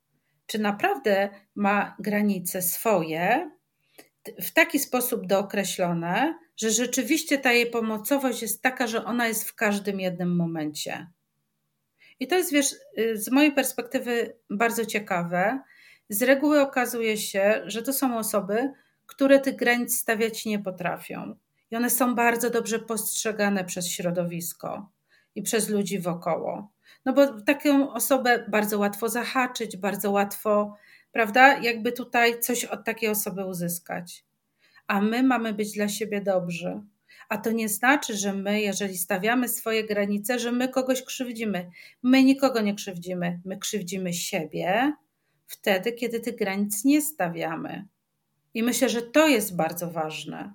czy 0.46 0.60
naprawdę 0.60 1.30
ma 1.56 1.96
granice 2.00 2.62
swoje 2.62 3.52
w 4.42 4.52
taki 4.52 4.80
sposób 4.80 5.28
dookreślone, 5.28 6.40
że 6.56 6.72
rzeczywiście 6.72 7.38
ta 7.38 7.52
jej 7.52 7.72
pomocowość 7.72 8.42
jest 8.42 8.62
taka, 8.62 8.88
że 8.88 9.06
ona 9.06 9.28
jest 9.28 9.50
w 9.50 9.56
każdym 9.56 10.00
jednym 10.00 10.36
momencie. 10.36 11.08
I 12.20 12.28
to 12.28 12.36
jest, 12.36 12.52
wiesz, 12.52 12.76
y, 13.00 13.18
z 13.18 13.32
mojej 13.32 13.52
perspektywy 13.52 14.38
bardzo 14.50 14.86
ciekawe. 14.86 15.60
Z 16.10 16.22
reguły 16.22 16.62
okazuje 16.62 17.18
się, 17.18 17.62
że 17.66 17.82
to 17.82 17.94
są 17.94 18.18
osoby, 18.18 18.74
które 19.06 19.40
tych 19.40 19.56
granic 19.56 19.98
stawiać 19.98 20.46
nie 20.46 20.60
potrafią. 20.60 21.36
I 21.72 21.76
one 21.76 21.90
są 21.90 22.16
bardzo 22.16 22.50
dobrze 22.50 22.80
postrzegane 22.80 23.66
przez 23.66 23.88
środowisko 23.88 24.90
i 25.36 25.42
przez 25.42 25.70
ludzi 25.70 26.00
wokoło. 26.00 26.72
No 27.06 27.14
bo 27.14 27.42
taką 27.42 27.94
osobę 27.94 28.46
bardzo 28.48 28.80
łatwo 28.80 29.10
zahaczyć, 29.10 29.78
bardzo 29.78 30.12
łatwo, 30.12 30.76
prawda, 31.12 31.58
jakby 31.58 31.92
tutaj 31.92 32.40
coś 32.40 32.66
od 32.66 32.86
takiej 32.86 33.10
osoby 33.10 33.46
uzyskać. 33.46 34.26
A 34.88 35.02
my 35.02 35.24
mamy 35.24 35.54
być 35.54 35.72
dla 35.72 35.90
siebie 35.90 36.22
dobrzy. 36.22 36.82
A 37.30 37.38
to 37.38 37.52
nie 37.52 37.70
znaczy, 37.70 38.18
że 38.18 38.34
my, 38.34 38.62
jeżeli 38.62 38.98
stawiamy 38.98 39.50
swoje 39.50 39.84
granice, 39.84 40.40
że 40.40 40.52
my 40.52 40.70
kogoś 40.70 41.04
krzywdzimy. 41.04 41.70
My 42.04 42.24
nikogo 42.24 42.62
nie 42.62 42.76
krzywdzimy. 42.76 43.40
My 43.46 43.58
krzywdzimy 43.58 44.14
siebie 44.14 44.94
wtedy, 45.48 45.92
kiedy 45.92 46.20
tych 46.20 46.36
granic 46.36 46.86
nie 46.86 47.02
stawiamy. 47.02 47.88
I 48.54 48.64
myślę, 48.64 48.90
że 48.90 49.02
to 49.02 49.28
jest 49.28 49.56
bardzo 49.56 49.92
ważne, 49.92 50.54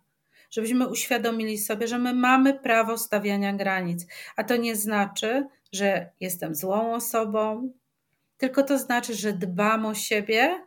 żebyśmy 0.51 0.89
uświadomili 0.89 1.59
sobie, 1.59 1.89
że 1.89 1.99
my 1.99 2.15
mamy 2.15 2.55
prawo 2.55 2.99
stawiania 2.99 3.53
granic. 3.53 4.07
A 4.37 4.45
to 4.45 4.57
nie 4.57 4.77
znaczy, 4.77 5.47
że 5.73 6.11
jestem 6.21 6.55
złą 6.55 6.95
osobą, 6.95 7.73
tylko 8.37 8.63
to 8.63 8.79
znaczy, 8.79 9.15
że 9.15 9.33
dbam 9.33 9.87
o 9.87 9.95
siebie, 9.95 10.67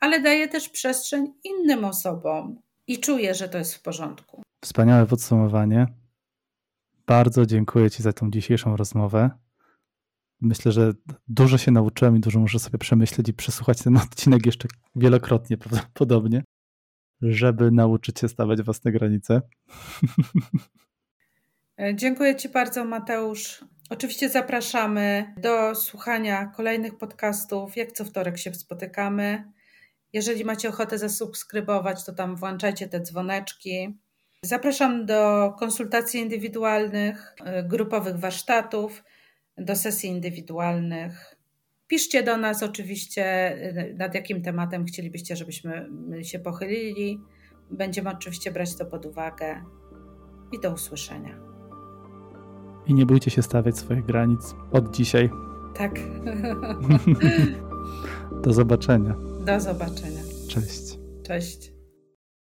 ale 0.00 0.20
daję 0.20 0.48
też 0.48 0.68
przestrzeń 0.68 1.32
innym 1.44 1.84
osobom 1.84 2.62
i 2.86 2.98
czuję, 2.98 3.34
że 3.34 3.48
to 3.48 3.58
jest 3.58 3.74
w 3.74 3.82
porządku. 3.82 4.42
Wspaniałe 4.64 5.06
podsumowanie. 5.06 5.86
Bardzo 7.06 7.46
dziękuję 7.46 7.90
Ci 7.90 8.02
za 8.02 8.12
tą 8.12 8.30
dzisiejszą 8.30 8.76
rozmowę. 8.76 9.30
Myślę, 10.40 10.72
że 10.72 10.92
dużo 11.28 11.58
się 11.58 11.70
nauczyłem 11.70 12.16
i 12.16 12.20
dużo 12.20 12.40
muszę 12.40 12.58
sobie 12.58 12.78
przemyśleć 12.78 13.28
i 13.28 13.34
przesłuchać 13.34 13.82
ten 13.82 13.96
odcinek 14.06 14.46
jeszcze 14.46 14.68
wielokrotnie 14.96 15.58
prawdopodobnie, 15.58 16.44
żeby 17.22 17.70
nauczyć 17.70 18.20
się 18.20 18.28
stawiać 18.28 18.62
własne 18.62 18.92
granice. 18.92 19.42
Dziękuję 21.94 22.36
Ci 22.36 22.48
bardzo, 22.48 22.84
Mateusz. 22.84 23.64
Oczywiście 23.90 24.28
zapraszamy 24.28 25.34
do 25.36 25.74
słuchania 25.74 26.46
kolejnych 26.46 26.98
podcastów. 26.98 27.76
Jak 27.76 27.92
co 27.92 28.04
wtorek 28.04 28.38
się 28.38 28.54
spotykamy. 28.54 29.52
Jeżeli 30.12 30.44
macie 30.44 30.68
ochotę 30.68 30.98
zasubskrybować, 30.98 32.04
to 32.04 32.12
tam 32.12 32.36
włączajcie 32.36 32.88
te 32.88 33.00
dzwoneczki. 33.00 33.98
Zapraszam 34.42 35.06
do 35.06 35.52
konsultacji 35.58 36.20
indywidualnych, 36.20 37.34
e, 37.44 37.64
grupowych 37.64 38.16
warsztatów, 38.16 39.04
do 39.58 39.76
sesji 39.76 40.10
indywidualnych. 40.10 41.36
Piszcie 41.86 42.22
do 42.22 42.36
nas 42.36 42.62
oczywiście, 42.62 43.24
e, 43.24 43.94
nad 43.94 44.14
jakim 44.14 44.42
tematem 44.42 44.84
chcielibyście, 44.84 45.36
żebyśmy 45.36 45.88
się 46.22 46.38
pochylili. 46.38 47.20
Będziemy 47.70 48.10
oczywiście 48.10 48.50
brać 48.50 48.76
to 48.76 48.86
pod 48.86 49.06
uwagę. 49.06 49.64
I 50.52 50.60
do 50.60 50.72
usłyszenia. 50.72 51.38
I 52.86 52.94
nie 52.94 53.06
bójcie 53.06 53.30
się 53.30 53.42
stawiać 53.42 53.78
swoich 53.78 54.04
granic 54.04 54.54
od 54.72 54.96
dzisiaj. 54.96 55.30
Tak. 55.76 56.00
do 58.44 58.52
zobaczenia. 58.52 59.14
Do 59.46 59.60
zobaczenia. 59.60 60.20
Cześć. 60.48 60.98
Cześć. 61.22 61.75